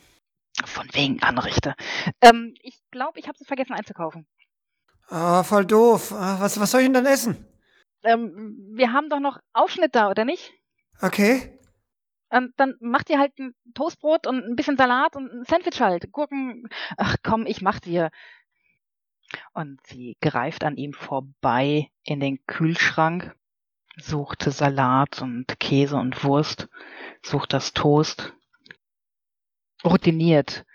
[0.63, 1.75] Von wegen Anrichte.
[2.21, 4.27] Ähm, ich glaube, ich habe sie vergessen einzukaufen.
[5.09, 6.11] Ah, voll doof.
[6.13, 7.45] Ah, was, was soll ich denn dann essen?
[8.03, 10.53] Ähm, wir haben doch noch Aufschnitt da, oder nicht?
[11.01, 11.54] Okay.
[12.35, 16.11] Und dann macht ihr halt ein Toastbrot und ein bisschen Salat und ein Sandwich halt.
[16.11, 16.67] Gurken.
[16.97, 18.11] Ach komm, ich mach dir.
[19.53, 23.35] Und sie greift an ihm vorbei in den Kühlschrank,
[23.97, 26.67] sucht Salat und Käse und Wurst,
[27.23, 28.33] sucht das Toast,
[29.85, 30.65] routiniert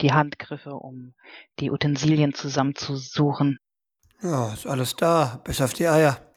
[0.00, 1.14] die Handgriffe, um
[1.58, 3.58] die Utensilien zusammenzusuchen.
[4.22, 6.27] Ja, ist alles da, bis auf die Eier.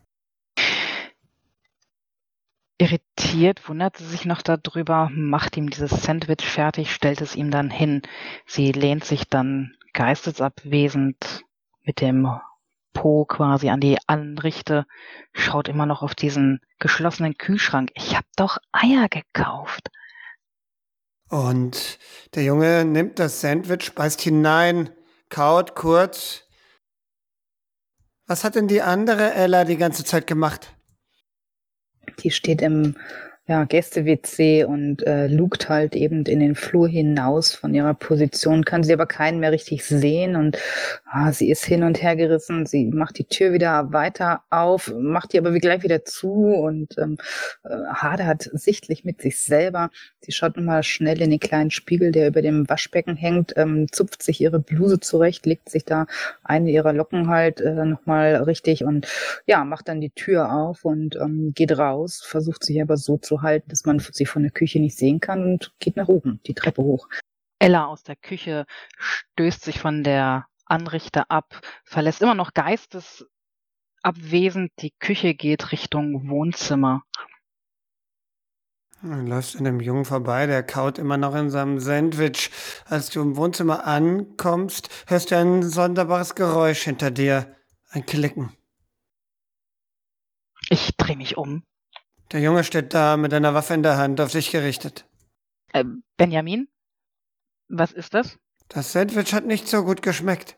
[2.81, 7.69] Irritiert wundert sie sich noch darüber, macht ihm dieses Sandwich fertig, stellt es ihm dann
[7.69, 8.01] hin.
[8.47, 11.45] Sie lehnt sich dann geistesabwesend
[11.83, 12.27] mit dem
[12.91, 14.87] Po quasi an die Anrichte,
[15.31, 17.91] schaut immer noch auf diesen geschlossenen Kühlschrank.
[17.93, 19.91] Ich hab doch Eier gekauft.
[21.29, 21.99] Und
[22.33, 24.89] der Junge nimmt das Sandwich, beißt hinein,
[25.29, 26.47] kaut kurz.
[28.25, 30.73] Was hat denn die andere Ella die ganze Zeit gemacht?
[32.19, 32.95] Die steht im
[33.51, 38.81] ja, Gäste-WC und äh, lugt halt eben in den Flur hinaus von ihrer Position, kann
[38.81, 40.57] sie aber keinen mehr richtig sehen und
[41.03, 42.65] ah, sie ist hin und her gerissen.
[42.65, 47.17] Sie macht die Tür wieder weiter auf, macht die aber gleich wieder zu und ähm,
[47.65, 49.89] äh, hadert sichtlich mit sich selber.
[50.21, 54.23] Sie schaut nochmal schnell in den kleinen Spiegel, der über dem Waschbecken hängt, ähm, zupft
[54.23, 56.05] sich ihre Bluse zurecht, legt sich da
[56.41, 59.07] eine ihrer Locken halt äh, nochmal richtig und
[59.45, 63.40] ja, macht dann die Tür auf und ähm, geht raus, versucht sich aber so zu
[63.41, 66.53] halten, dass man sie von der Küche nicht sehen kann und geht nach oben, die
[66.53, 67.09] Treppe hoch.
[67.59, 68.65] Ella aus der Küche
[68.97, 77.03] stößt sich von der Anrichte ab, verlässt immer noch geistesabwesend die Küche, geht Richtung Wohnzimmer.
[79.03, 82.51] Du läufst an dem Jungen vorbei, der kaut immer noch in seinem Sandwich.
[82.85, 87.55] Als du im Wohnzimmer ankommst, hörst du ein sonderbares Geräusch hinter dir.
[87.89, 88.55] Ein Klicken.
[90.69, 91.63] Ich dreh mich um.
[92.31, 95.05] Der Junge steht da mit einer Waffe in der Hand, auf dich gerichtet.
[95.73, 95.83] Äh,
[96.15, 96.69] Benjamin?
[97.67, 98.37] Was ist das?
[98.69, 100.57] Das Sandwich hat nicht so gut geschmeckt.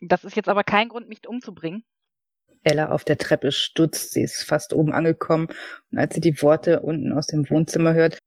[0.00, 1.84] Das ist jetzt aber kein Grund, mich umzubringen.
[2.64, 4.12] Ella auf der Treppe stutzt.
[4.12, 5.48] Sie ist fast oben angekommen.
[5.90, 8.18] Und als sie die Worte unten aus dem Wohnzimmer hört,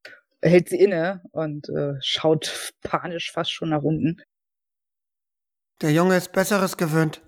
[0.41, 4.22] hält sie inne und äh, schaut panisch fast schon nach unten.
[5.82, 7.22] Der Junge ist Besseres gewöhnt.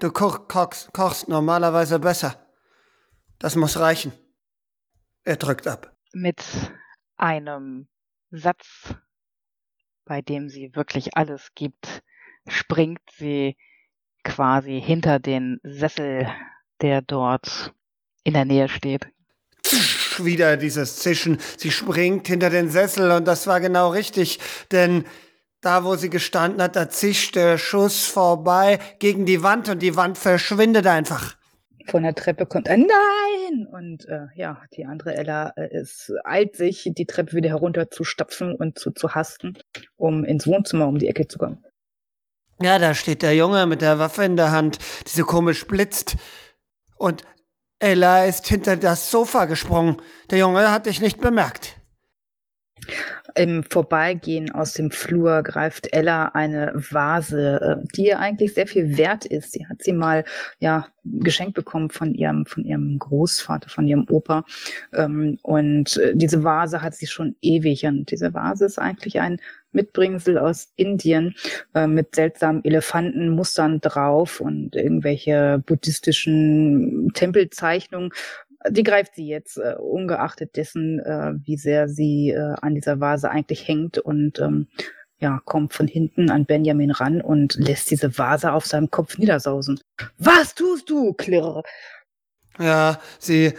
[0.00, 2.44] Du koch, kochst, kochst normalerweise besser.
[3.38, 4.12] Das muss reichen.
[5.24, 5.94] Er drückt ab.
[6.12, 6.42] Mit
[7.16, 7.88] einem
[8.30, 8.94] Satz,
[10.04, 12.02] bei dem sie wirklich alles gibt,
[12.48, 13.56] springt sie
[14.24, 16.28] quasi hinter den Sessel
[16.80, 17.72] der dort
[18.24, 19.06] in der Nähe steht.
[20.18, 21.38] Wieder dieses Zischen.
[21.56, 25.04] Sie springt hinter den Sessel und das war genau richtig, denn
[25.60, 29.94] da, wo sie gestanden hat, da zischt der Schuss vorbei gegen die Wand und die
[29.94, 31.36] Wand verschwindet einfach.
[31.86, 33.66] Von der Treppe kommt ein Nein!
[33.66, 38.04] Und äh, ja, die andere Ella äh, es eilt sich, die Treppe wieder herunter zu
[38.04, 39.58] stapfen und zu, zu hasten,
[39.96, 41.64] um ins Wohnzimmer um die Ecke zu kommen.
[42.60, 46.16] Ja, da steht der Junge mit der Waffe in der Hand, die so komisch blitzt.
[46.96, 47.24] Und
[47.78, 50.00] Ella ist hinter das Sofa gesprungen.
[50.30, 51.76] Der Junge hat dich nicht bemerkt.
[53.34, 58.96] Im Vorbeigehen aus dem Flur greift Ella eine Vase, äh, die ihr eigentlich sehr viel
[58.96, 59.52] wert ist.
[59.52, 60.24] Sie hat sie mal
[60.58, 64.44] ja geschenkt bekommen von ihrem von ihrem Großvater, von ihrem Opa.
[64.92, 67.84] Ähm, und äh, diese Vase hat sie schon ewig.
[67.86, 69.38] Und diese Vase ist eigentlich ein
[69.72, 71.34] Mitbringsel aus Indien
[71.74, 78.12] äh, mit seltsamen Elefantenmustern drauf und irgendwelche buddhistischen Tempelzeichnungen.
[78.68, 83.30] Die greift sie jetzt, äh, ungeachtet dessen, äh, wie sehr sie äh, an dieser Vase
[83.30, 84.68] eigentlich hängt und ähm,
[85.18, 89.80] ja, kommt von hinten an Benjamin ran und lässt diese Vase auf seinem Kopf niedersausen.
[90.18, 91.62] Was tust du, Klirr?
[92.58, 93.54] Ja, sie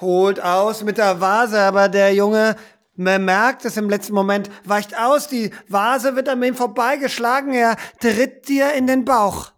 [0.00, 2.56] holt aus mit der Vase, aber der Junge
[3.00, 7.76] man merkt es im letzten Moment, weicht aus, die Vase wird an ihm vorbeigeschlagen, er
[7.98, 9.52] tritt dir in den Bauch.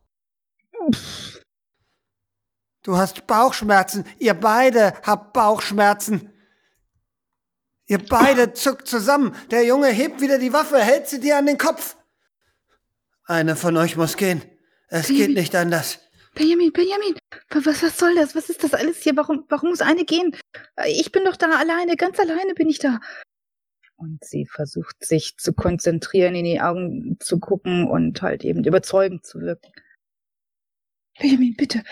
[2.83, 6.31] Du hast Bauchschmerzen, ihr beide habt Bauchschmerzen.
[7.87, 11.59] Ihr beide zuckt zusammen, der Junge hebt wieder die Waffe, hält sie dir an den
[11.59, 11.97] Kopf.
[13.25, 14.43] Eine von euch muss gehen.
[14.89, 16.01] Es Benjamin, geht nicht anders.
[16.35, 17.15] Benjamin, Benjamin,
[17.51, 18.35] was, was soll das?
[18.35, 19.17] Was ist das alles hier?
[19.17, 20.37] Warum, warum muss eine gehen?
[20.87, 23.01] Ich bin doch da alleine, ganz alleine bin ich da.
[23.97, 29.25] Und sie versucht sich zu konzentrieren, in die Augen zu gucken und halt eben überzeugend
[29.25, 29.71] zu wirken.
[31.21, 31.85] Benjamin, bitte.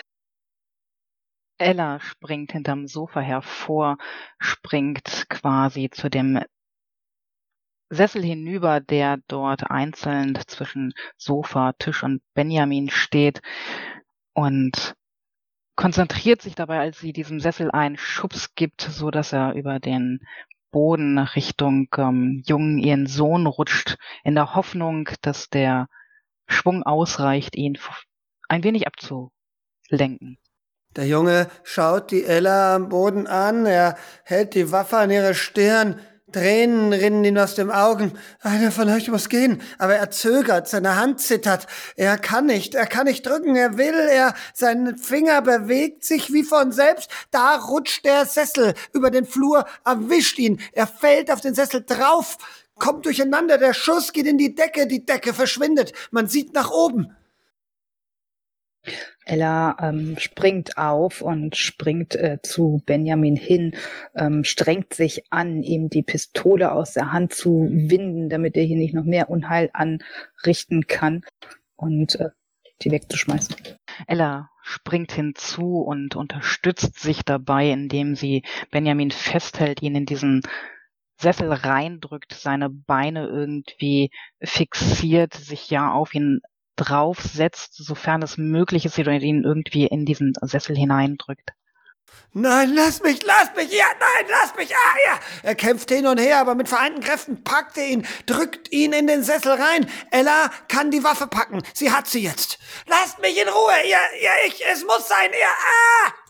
[1.61, 3.97] Ella springt hinterm Sofa hervor,
[4.39, 6.39] springt quasi zu dem
[7.89, 13.41] Sessel hinüber, der dort einzeln zwischen Sofa, Tisch und Benjamin steht
[14.33, 14.95] und
[15.75, 20.19] konzentriert sich dabei, als sie diesem Sessel einen Schubs gibt, so dass er über den
[20.71, 25.87] Boden Richtung ähm, Jungen ihren Sohn rutscht, in der Hoffnung, dass der
[26.47, 27.77] Schwung ausreicht, ihn
[28.47, 30.37] ein wenig abzulenken.
[30.95, 36.01] Der Junge schaut die Ella am Boden an, er hält die Waffe an ihre Stirn,
[36.31, 38.17] Tränen rinnen ihm aus den Augen.
[38.39, 39.61] Einer von euch muss gehen.
[39.77, 41.67] Aber er zögert, seine Hand zittert.
[41.95, 46.43] Er kann nicht, er kann nicht drücken, er will, er, sein Finger bewegt sich wie
[46.43, 47.09] von selbst.
[47.31, 50.61] Da rutscht der Sessel über den Flur, erwischt ihn.
[50.71, 52.37] Er fällt auf den Sessel drauf,
[52.75, 55.91] kommt durcheinander, der Schuss geht in die Decke, die Decke verschwindet.
[56.11, 57.15] Man sieht nach oben.
[59.25, 63.75] Ella ähm, springt auf und springt äh, zu Benjamin hin,
[64.15, 68.77] ähm, strengt sich an, ihm die Pistole aus der Hand zu winden, damit er hier
[68.77, 71.23] nicht noch mehr Unheil anrichten kann
[71.75, 72.29] und äh,
[72.81, 73.55] die wegzuschmeißen.
[74.07, 80.41] Ella springt hinzu und unterstützt sich dabei, indem sie Benjamin festhält, ihn in diesen
[81.19, 84.09] Sessel reindrückt, seine Beine irgendwie
[84.41, 86.41] fixiert, sich ja auf ihn
[86.81, 91.51] draufsetzt, sofern es möglich ist, oder ihn irgendwie in diesen Sessel hineindrückt.
[92.33, 95.19] Nein, lass mich, lass mich, ja, nein, lass mich, ah, ja.
[95.43, 99.07] Er kämpft hin und her, aber mit vereinten Kräften packt er ihn, drückt ihn in
[99.07, 99.89] den Sessel rein.
[100.11, 101.61] Ella kann die Waffe packen.
[101.73, 102.57] Sie hat sie jetzt.
[102.87, 106.20] Lasst mich in Ruhe, ja, ja, ich, es muss sein, ja, ah!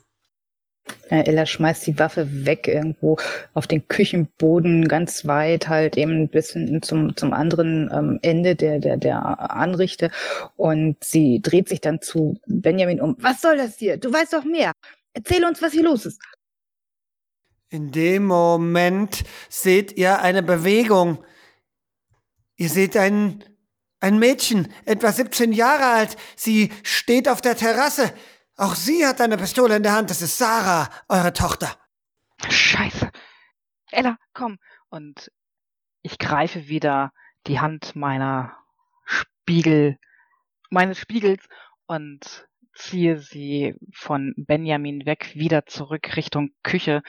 [1.10, 3.18] Ja, Ella schmeißt die Waffe weg irgendwo
[3.54, 8.80] auf den Küchenboden ganz weit halt eben bis hinten zum, zum anderen ähm, Ende der,
[8.80, 10.10] der, der Anrichte
[10.56, 13.16] und sie dreht sich dann zu Benjamin um.
[13.20, 13.98] Was soll das hier?
[13.98, 14.72] Du weißt doch mehr.
[15.14, 16.22] Erzähl uns, was hier los ist.
[17.70, 21.24] In dem Moment seht ihr eine Bewegung.
[22.58, 23.44] Ihr seht ein,
[24.00, 26.18] ein Mädchen, etwa 17 Jahre alt.
[26.36, 28.12] Sie steht auf der Terrasse.
[28.62, 30.12] Auch sie hat eine Pistole in der Hand.
[30.12, 31.76] Das ist Sarah, eure Tochter.
[32.48, 33.10] Scheiße.
[33.90, 34.60] Ella, komm.
[34.90, 35.32] Und
[36.04, 37.12] ich greife wieder
[37.48, 38.56] die Hand meiner
[39.04, 39.98] Spiegel,
[40.70, 41.44] meines Spiegels
[41.88, 47.02] und ziehe sie von Benjamin weg, wieder zurück Richtung Küche.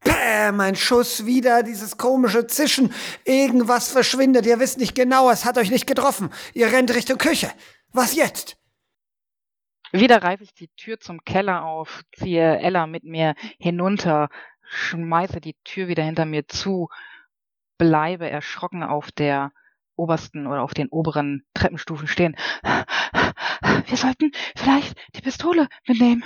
[0.00, 2.92] Bäm, ein Schuss wieder, dieses komische Zischen.
[3.24, 4.44] Irgendwas verschwindet.
[4.44, 6.28] Ihr wisst nicht genau, es hat euch nicht getroffen.
[6.52, 7.50] Ihr rennt Richtung Küche.
[7.92, 8.58] Was jetzt?
[9.92, 14.30] Wieder reiße ich die Tür zum Keller auf, ziehe Ella mit mir hinunter,
[14.62, 16.88] schmeiße die Tür wieder hinter mir zu,
[17.76, 19.52] bleibe erschrocken auf der
[19.94, 22.36] obersten oder auf den oberen Treppenstufen stehen.
[23.86, 26.24] Wir sollten vielleicht die Pistole mitnehmen.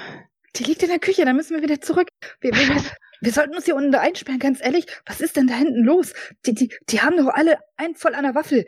[0.54, 2.08] Die liegt in der Küche, da müssen wir wieder zurück.
[2.40, 2.82] Wir, wir,
[3.20, 4.86] wir sollten uns hier unten einsperren, ganz ehrlich.
[5.06, 6.14] Was ist denn da hinten los?
[6.46, 8.66] Die, die, die haben doch alle ein voll an der Waffel.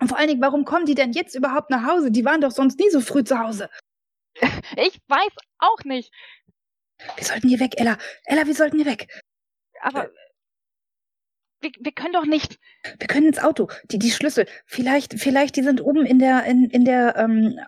[0.00, 2.10] Und vor allen Dingen, warum kommen die denn jetzt überhaupt nach Hause?
[2.10, 3.68] Die waren doch sonst nie so früh zu Hause.
[4.76, 6.12] Ich weiß auch nicht.
[7.16, 7.98] Wir sollten hier weg, Ella.
[8.24, 9.06] Ella, wir sollten hier weg.
[9.80, 10.10] Aber äh,
[11.60, 12.58] wir, wir können doch nicht.
[12.98, 13.68] Wir können ins Auto.
[13.90, 14.46] Die, die Schlüssel.
[14.66, 17.58] Vielleicht, vielleicht, die sind oben in der, in, in der, ähm,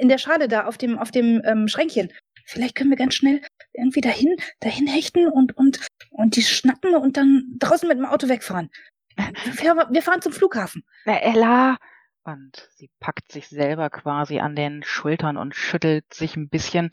[0.00, 2.12] in der Schale da auf dem, auf dem ähm, Schränkchen.
[2.44, 3.40] Vielleicht können wir ganz schnell
[3.72, 8.28] irgendwie dahin, dahin hechten und, und, und die schnappen und dann draußen mit dem Auto
[8.28, 8.70] wegfahren.
[9.90, 10.84] Wir fahren zum Flughafen.
[11.04, 11.78] Na, Ella.
[12.24, 16.90] Und sie packt sich selber quasi an den Schultern und schüttelt sich ein bisschen.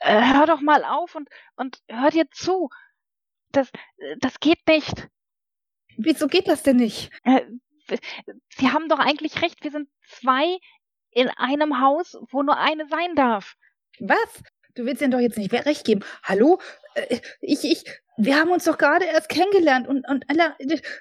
[0.00, 2.70] Äh, hör doch mal auf und, und hör dir zu.
[3.50, 3.70] Das,
[4.20, 5.08] das geht nicht.
[5.98, 7.10] Wieso geht das denn nicht?
[7.24, 7.42] Äh,
[8.56, 9.62] Sie haben doch eigentlich recht.
[9.62, 10.58] Wir sind zwei
[11.10, 13.54] in einem Haus, wo nur eine sein darf.
[14.00, 14.42] Was?
[14.74, 16.02] Du willst ihnen doch jetzt nicht recht geben.
[16.22, 16.58] Hallo?
[16.94, 17.84] Äh, ich, ich,
[18.16, 20.56] wir haben uns doch gerade erst kennengelernt und, und Ella,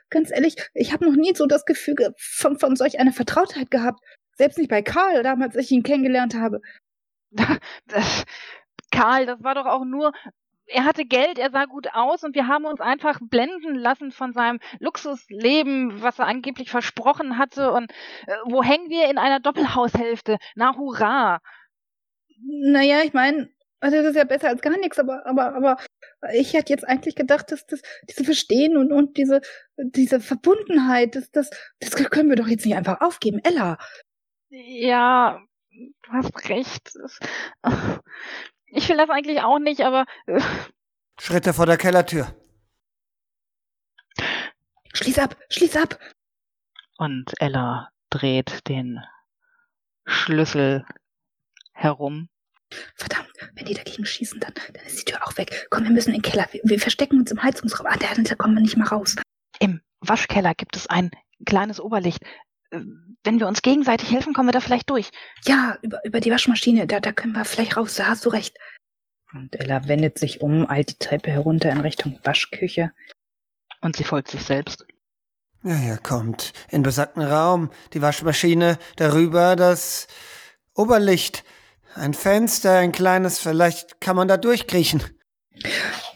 [0.09, 3.99] ganz ehrlich, ich habe noch nie so das Gefühl von, von solch einer Vertrautheit gehabt.
[4.33, 6.61] Selbst nicht bei Karl, damals, als ich ihn kennengelernt habe.
[7.87, 8.25] Das,
[8.91, 10.11] Karl, das war doch auch nur,
[10.67, 14.33] er hatte Geld, er sah gut aus und wir haben uns einfach blenden lassen von
[14.33, 17.71] seinem Luxusleben, was er angeblich versprochen hatte.
[17.71, 17.91] Und
[18.27, 20.37] äh, wo hängen wir in einer Doppelhaushälfte?
[20.55, 21.39] Na hurra!
[22.43, 23.49] Naja, ich meine,
[23.81, 25.77] also das ist ja besser als gar nichts, aber, aber, aber
[26.33, 29.41] ich hätte jetzt eigentlich gedacht, dass das, diese Verstehen und, und diese,
[29.77, 33.79] diese Verbundenheit, das, das, das können wir doch jetzt nicht einfach aufgeben, Ella.
[34.49, 36.93] Ja, du hast recht.
[38.73, 40.05] Ich will das eigentlich auch nicht, aber.
[41.19, 42.33] Schritte vor der Kellertür.
[44.93, 45.99] Schließ ab, schließ ab.
[46.97, 49.03] Und Ella dreht den
[50.05, 50.85] Schlüssel
[51.73, 52.29] herum
[52.95, 55.67] Verdammt, wenn die dagegen schießen, dann, dann ist die Tür auch weg.
[55.69, 56.47] Komm, wir müssen in den Keller.
[56.51, 57.87] Wir, wir verstecken uns im Heizungsraum.
[57.87, 59.15] Ah, da, da kommen wir nicht mal raus.
[59.59, 61.11] Im Waschkeller gibt es ein
[61.45, 62.23] kleines Oberlicht.
[62.71, 62.81] Äh,
[63.23, 65.11] wenn wir uns gegenseitig helfen, kommen wir da vielleicht durch.
[65.45, 68.57] Ja, über, über die Waschmaschine, da, da können wir vielleicht raus, da hast du recht.
[69.33, 72.91] Und Ella wendet sich um, eilt die Treppe herunter in Richtung Waschküche.
[73.81, 74.85] Und sie folgt sich selbst.
[75.63, 76.53] Ja, ja, kommt.
[76.69, 80.07] In besagten Raum, die Waschmaschine, darüber das
[80.73, 81.43] Oberlicht.
[81.95, 85.03] Ein Fenster, ein kleines, vielleicht kann man da durchkriechen.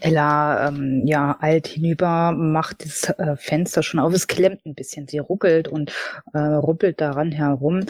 [0.00, 4.12] Ella, ähm, ja, eilt hinüber, macht das äh, Fenster schon auf.
[4.12, 5.06] Es klemmt ein bisschen.
[5.08, 5.92] Sie ruckelt und
[6.32, 7.84] äh, ruppelt daran herum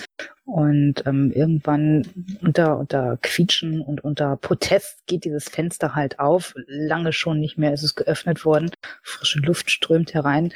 [0.47, 2.07] Und ähm, irgendwann
[2.40, 6.55] unter, unter Quietschen und unter Protest geht dieses Fenster halt auf.
[6.68, 8.70] Lange schon nicht mehr ist es geöffnet worden.
[9.03, 10.53] Frische Luft strömt herein.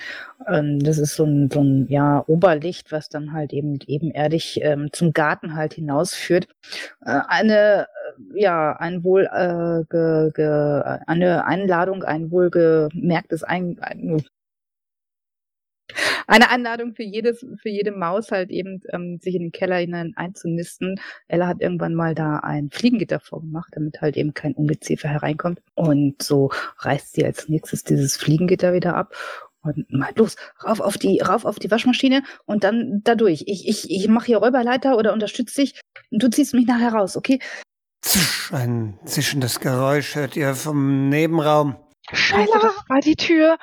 [0.47, 4.91] Ähm, das ist so ein, so ein ja, Oberlicht, was dann halt eben ebenerdig ähm,
[4.93, 6.47] zum Garten halt hinausführt.
[7.05, 7.88] Äh, eine
[8.34, 14.22] äh, ja, ein wohl äh, ge, ge, eine Einladung, ein wohlgemerktes ein, ein
[16.26, 20.12] eine Einladung für jedes, für jede Maus halt eben, ähm, sich in den Keller hinein
[20.16, 21.01] einzunisten.
[21.28, 25.61] Ella hat irgendwann mal da ein Fliegengitter vorgemacht, damit halt eben kein Ungeziefer hereinkommt.
[25.74, 29.14] Und so reißt sie als nächstes dieses Fliegengitter wieder ab
[29.62, 33.45] und mal los, rauf auf die, rauf auf die Waschmaschine und dann dadurch.
[33.47, 35.80] Ich, ich, ich mache hier Räuberleiter oder unterstütze dich
[36.11, 37.38] und du ziehst mich nachher raus, okay?
[38.03, 41.76] Zisch, ein zischendes Geräusch hört ihr vom Nebenraum.
[42.11, 43.59] Scheiße, das war die Tür.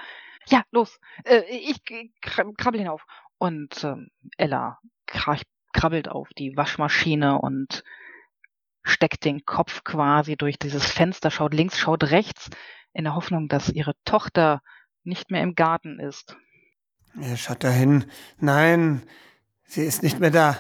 [0.48, 1.00] Ja, los.
[1.24, 1.82] Äh, ich
[2.22, 3.06] krabbel hinauf.
[3.38, 7.84] Und ähm, Ella krabbelt auf die Waschmaschine und
[8.84, 12.50] steckt den Kopf quasi durch dieses Fenster, schaut links, schaut rechts,
[12.94, 14.62] in der Hoffnung, dass ihre Tochter
[15.04, 16.36] nicht mehr im Garten ist.
[17.20, 18.06] Er schaut dahin.
[18.40, 19.04] Nein,
[19.64, 20.58] sie ist nicht mehr da.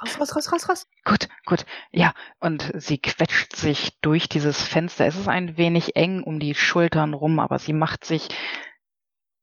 [0.00, 0.86] Raus, raus, raus, raus, raus.
[1.04, 1.66] Gut, gut.
[1.90, 5.06] Ja, und sie quetscht sich durch dieses Fenster.
[5.06, 8.28] Es ist ein wenig eng um die Schultern rum, aber sie macht sich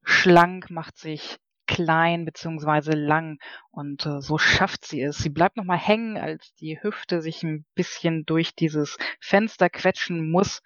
[0.03, 3.39] schlank, macht sich klein beziehungsweise lang
[3.71, 5.17] und äh, so schafft sie es.
[5.17, 10.61] Sie bleibt nochmal hängen, als die Hüfte sich ein bisschen durch dieses Fenster quetschen muss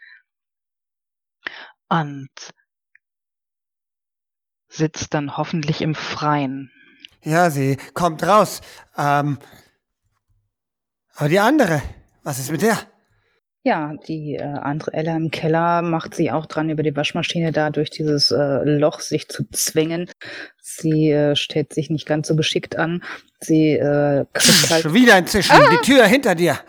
[1.88, 2.30] und
[4.68, 6.72] sitzt dann hoffentlich im Freien.
[7.24, 8.62] Ja, sie kommt raus.
[8.98, 9.40] Ähm,
[11.18, 11.82] aber die andere,
[12.24, 12.78] was ist mit der?
[13.64, 17.70] Ja, die äh, andere Ella im Keller macht sie auch dran, über die Waschmaschine da
[17.70, 20.10] durch dieses äh, Loch sich zu zwängen.
[20.62, 23.04] Sie äh, stellt sich nicht ganz so geschickt an.
[23.42, 25.70] Sie äh, kriegt halt Schon wieder ein Zischen, ah!
[25.70, 26.60] die Tür hinter dir.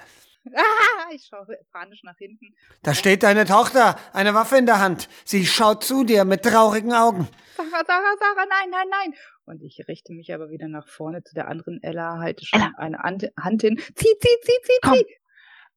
[0.54, 2.54] Ah, ich schaue panisch nach hinten.
[2.82, 5.08] Da steht deine Tochter, eine Waffe in der Hand.
[5.24, 7.28] Sie schaut zu dir mit traurigen Augen.
[7.56, 9.14] Sarah, Sarah, Sarah, nein, nein, nein.
[9.48, 12.72] Und ich richte mich aber wieder nach vorne zu der anderen Ella, halte schon Ella.
[12.76, 13.78] eine Hand hin.
[13.78, 14.94] Zieh, zieh, zieh, zieh, Komm.
[14.94, 15.06] zieh.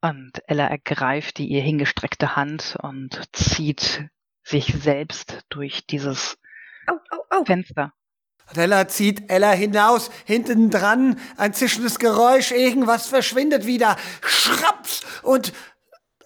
[0.01, 4.09] Und Ella ergreift die ihr hingestreckte Hand und zieht
[4.43, 6.37] sich selbst durch dieses
[6.85, 7.45] au, au, au.
[7.45, 7.93] Fenster.
[8.53, 15.53] Ella zieht Ella hinaus, hinten dran ein zischendes Geräusch, irgendwas verschwindet wieder, Schraps und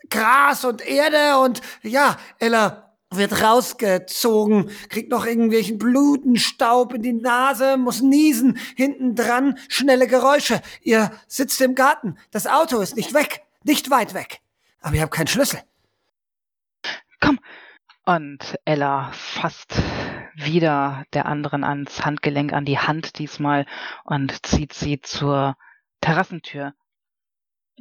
[0.10, 7.78] Gras und Erde und ja, Ella wird rausgezogen, kriegt noch irgendwelchen Blutenstaub in die Nase,
[7.78, 10.62] muss niesen, hinten dran schnelle Geräusche.
[10.82, 14.41] Ihr sitzt im Garten, das Auto ist nicht weg, nicht weit weg,
[14.82, 15.60] aber ihr habt keinen Schlüssel.
[17.20, 17.39] Komm.
[18.06, 19.82] Und Ella fasst
[20.36, 23.66] wieder der anderen ans Handgelenk, an die Hand diesmal
[24.03, 25.58] und zieht sie zur
[26.01, 26.74] Terrassentür.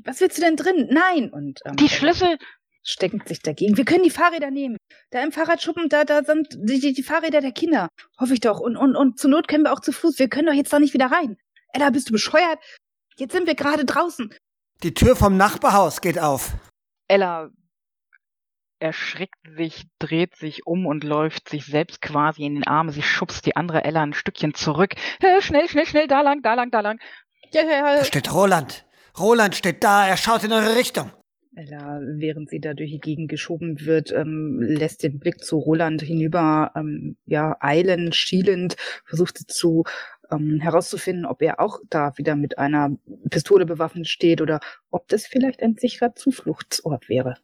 [0.03, 0.89] Was willst du denn drin?
[0.91, 1.31] Nein!
[1.31, 2.39] Und ähm, die Schlüssel
[2.85, 3.77] stecken sich dagegen.
[3.77, 4.77] Wir können die Fahrräder nehmen.
[5.11, 7.89] Da im Fahrradschuppen, da, da sind die, die, die Fahrräder der Kinder.
[8.21, 8.61] Hoffe ich doch.
[8.61, 10.19] Und, und, und zur Not können wir auch zu Fuß.
[10.19, 11.37] Wir können doch jetzt da nicht wieder rein.
[11.73, 12.59] Ella, bist du bescheuert?
[13.17, 14.33] Jetzt sind wir gerade draußen.
[14.83, 16.53] Die Tür vom Nachbarhaus geht auf.
[17.09, 17.51] Ella
[18.81, 22.93] erschrickt sich, dreht sich um und läuft sich selbst quasi in den Arme.
[22.93, 24.95] Sie schubst die andere Ella ein Stückchen zurück.
[25.41, 27.01] Schnell, schnell, schnell, da lang, da lang, da lang.
[27.53, 27.97] Ja, ja, ja.
[27.97, 28.85] Da steht Roland.
[29.19, 31.11] Roland steht da, er schaut in eure Richtung.
[31.57, 36.03] Ella, während sie da durch die Gegend geschoben wird, ähm, lässt den Blick zu Roland
[36.03, 39.85] hinüber, ähm, ja, eilend, schielend, versucht sie zu
[40.31, 42.97] ähm, herauszufinden, ob er auch da wieder mit einer
[43.31, 47.37] Pistole bewaffnet steht oder ob das vielleicht ein sicherer Zufluchtsort wäre.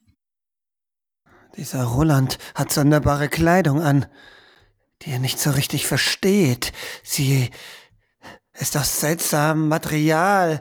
[1.56, 4.06] Dieser Roland hat sonderbare Kleidung an,
[5.02, 6.72] die er nicht so richtig versteht.
[7.02, 7.50] Sie
[8.54, 10.60] ist aus seltsamem Material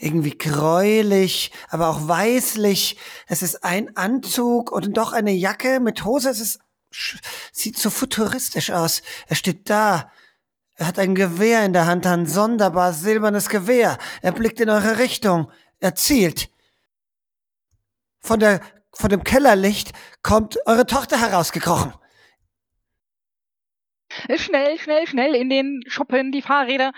[0.00, 2.96] irgendwie gräulich, aber auch weißlich.
[3.26, 6.30] Es ist ein Anzug und doch eine Jacke mit Hose.
[6.30, 6.60] Es ist,
[7.52, 9.02] sieht so futuristisch aus.
[9.28, 10.10] Er steht da.
[10.76, 13.98] Er hat ein Gewehr in der Hand, ein sonderbar silbernes Gewehr.
[14.22, 15.52] Er blickt in eure Richtung.
[15.78, 16.48] Er zielt.
[18.20, 18.60] Von der,
[18.92, 19.92] von dem Kellerlicht
[20.22, 21.92] kommt eure Tochter herausgekrochen.
[24.36, 26.92] Schnell, schnell, schnell in den Schuppen, die Fahrräder.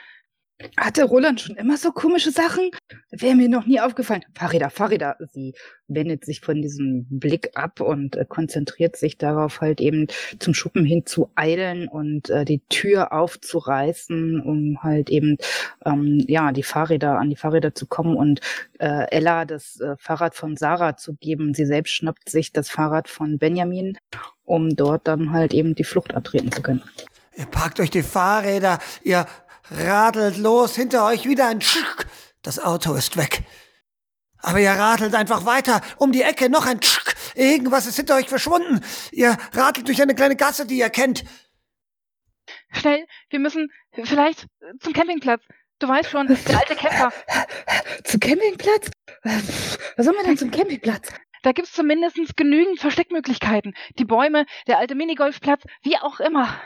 [0.77, 2.71] Hatte Roland schon immer so komische Sachen?
[3.11, 4.25] Wäre mir noch nie aufgefallen.
[4.35, 5.17] Fahrräder, Fahrräder.
[5.33, 5.55] Sie
[5.89, 10.07] wendet sich von diesem Blick ab und äh, konzentriert sich darauf, halt eben
[10.39, 15.37] zum Schuppen hin zu eilen und äh, die Tür aufzureißen, um halt eben
[15.85, 18.41] ähm, ja die Fahrräder an die Fahrräder zu kommen und
[18.79, 21.55] äh, Ella das äh, Fahrrad von Sarah zu geben.
[21.55, 23.99] Sie selbst schnappt sich das Fahrrad von Benjamin,
[24.45, 26.83] um dort dann halt eben die Flucht antreten zu können.
[27.37, 29.27] Ihr packt euch die Fahrräder, ihr
[29.77, 32.07] radelt los, hinter euch wieder ein Tschick.
[32.43, 33.45] Das Auto ist weg.
[34.39, 37.15] Aber ihr radelt einfach weiter, um die Ecke, noch ein Tschick.
[37.35, 38.81] Irgendwas ist hinter euch verschwunden.
[39.13, 41.25] Ihr radelt durch eine kleine Gasse, die ihr kennt.
[42.73, 44.47] Schnell, wir müssen vielleicht
[44.81, 45.43] zum Campingplatz.
[45.79, 47.13] Du weißt schon, der alte Camper.
[48.05, 48.89] Zum Campingplatz?
[49.25, 51.09] Was sollen wir denn zum Campingplatz?
[51.43, 53.75] Da gibt's zumindest genügend Versteckmöglichkeiten.
[53.99, 56.61] Die Bäume, der alte Minigolfplatz, wie auch immer.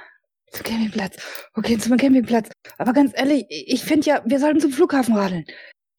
[0.53, 1.17] Zum Campingplatz.
[1.55, 2.51] Okay, zum Campingplatz.
[2.79, 5.45] Aber ganz ehrlich, ich finde ja, wir sollten zum Flughafen radeln.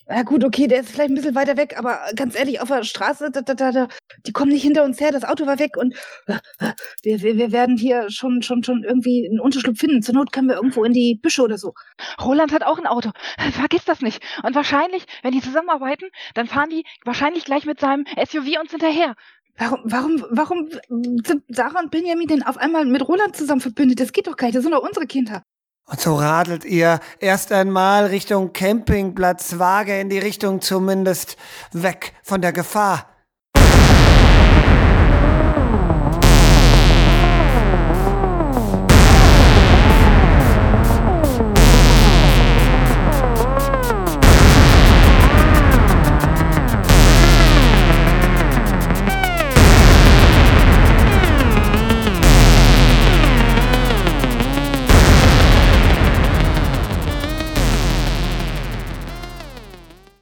[0.10, 2.84] Ja gut, okay, der ist vielleicht ein bisschen weiter weg, aber ganz ehrlich, auf der
[2.84, 3.88] Straße, da, da, da,
[4.26, 5.96] die kommen nicht hinter uns her, das Auto war weg und
[6.28, 6.40] äh,
[7.04, 10.02] wir, wir, wir werden hier schon, schon, schon irgendwie einen Unterschlupf finden.
[10.02, 11.74] Zur Not können wir irgendwo in die Büsche oder so.
[12.22, 13.12] Roland hat auch ein Auto.
[13.52, 14.24] Vergiss das nicht.
[14.44, 19.14] Und wahrscheinlich, wenn die zusammenarbeiten, dann fahren die wahrscheinlich gleich mit seinem SUV uns hinterher.
[19.58, 20.70] Warum, warum, warum
[21.26, 24.00] sind Sarah und Benjamin denn auf einmal mit Roland zusammen verbündet?
[24.00, 25.44] Das geht doch gar nicht, das sind doch unsere Kinder.
[25.90, 31.38] Und so radelt ihr erst einmal Richtung Campingplatz, vage in die Richtung zumindest
[31.72, 33.17] weg von der Gefahr.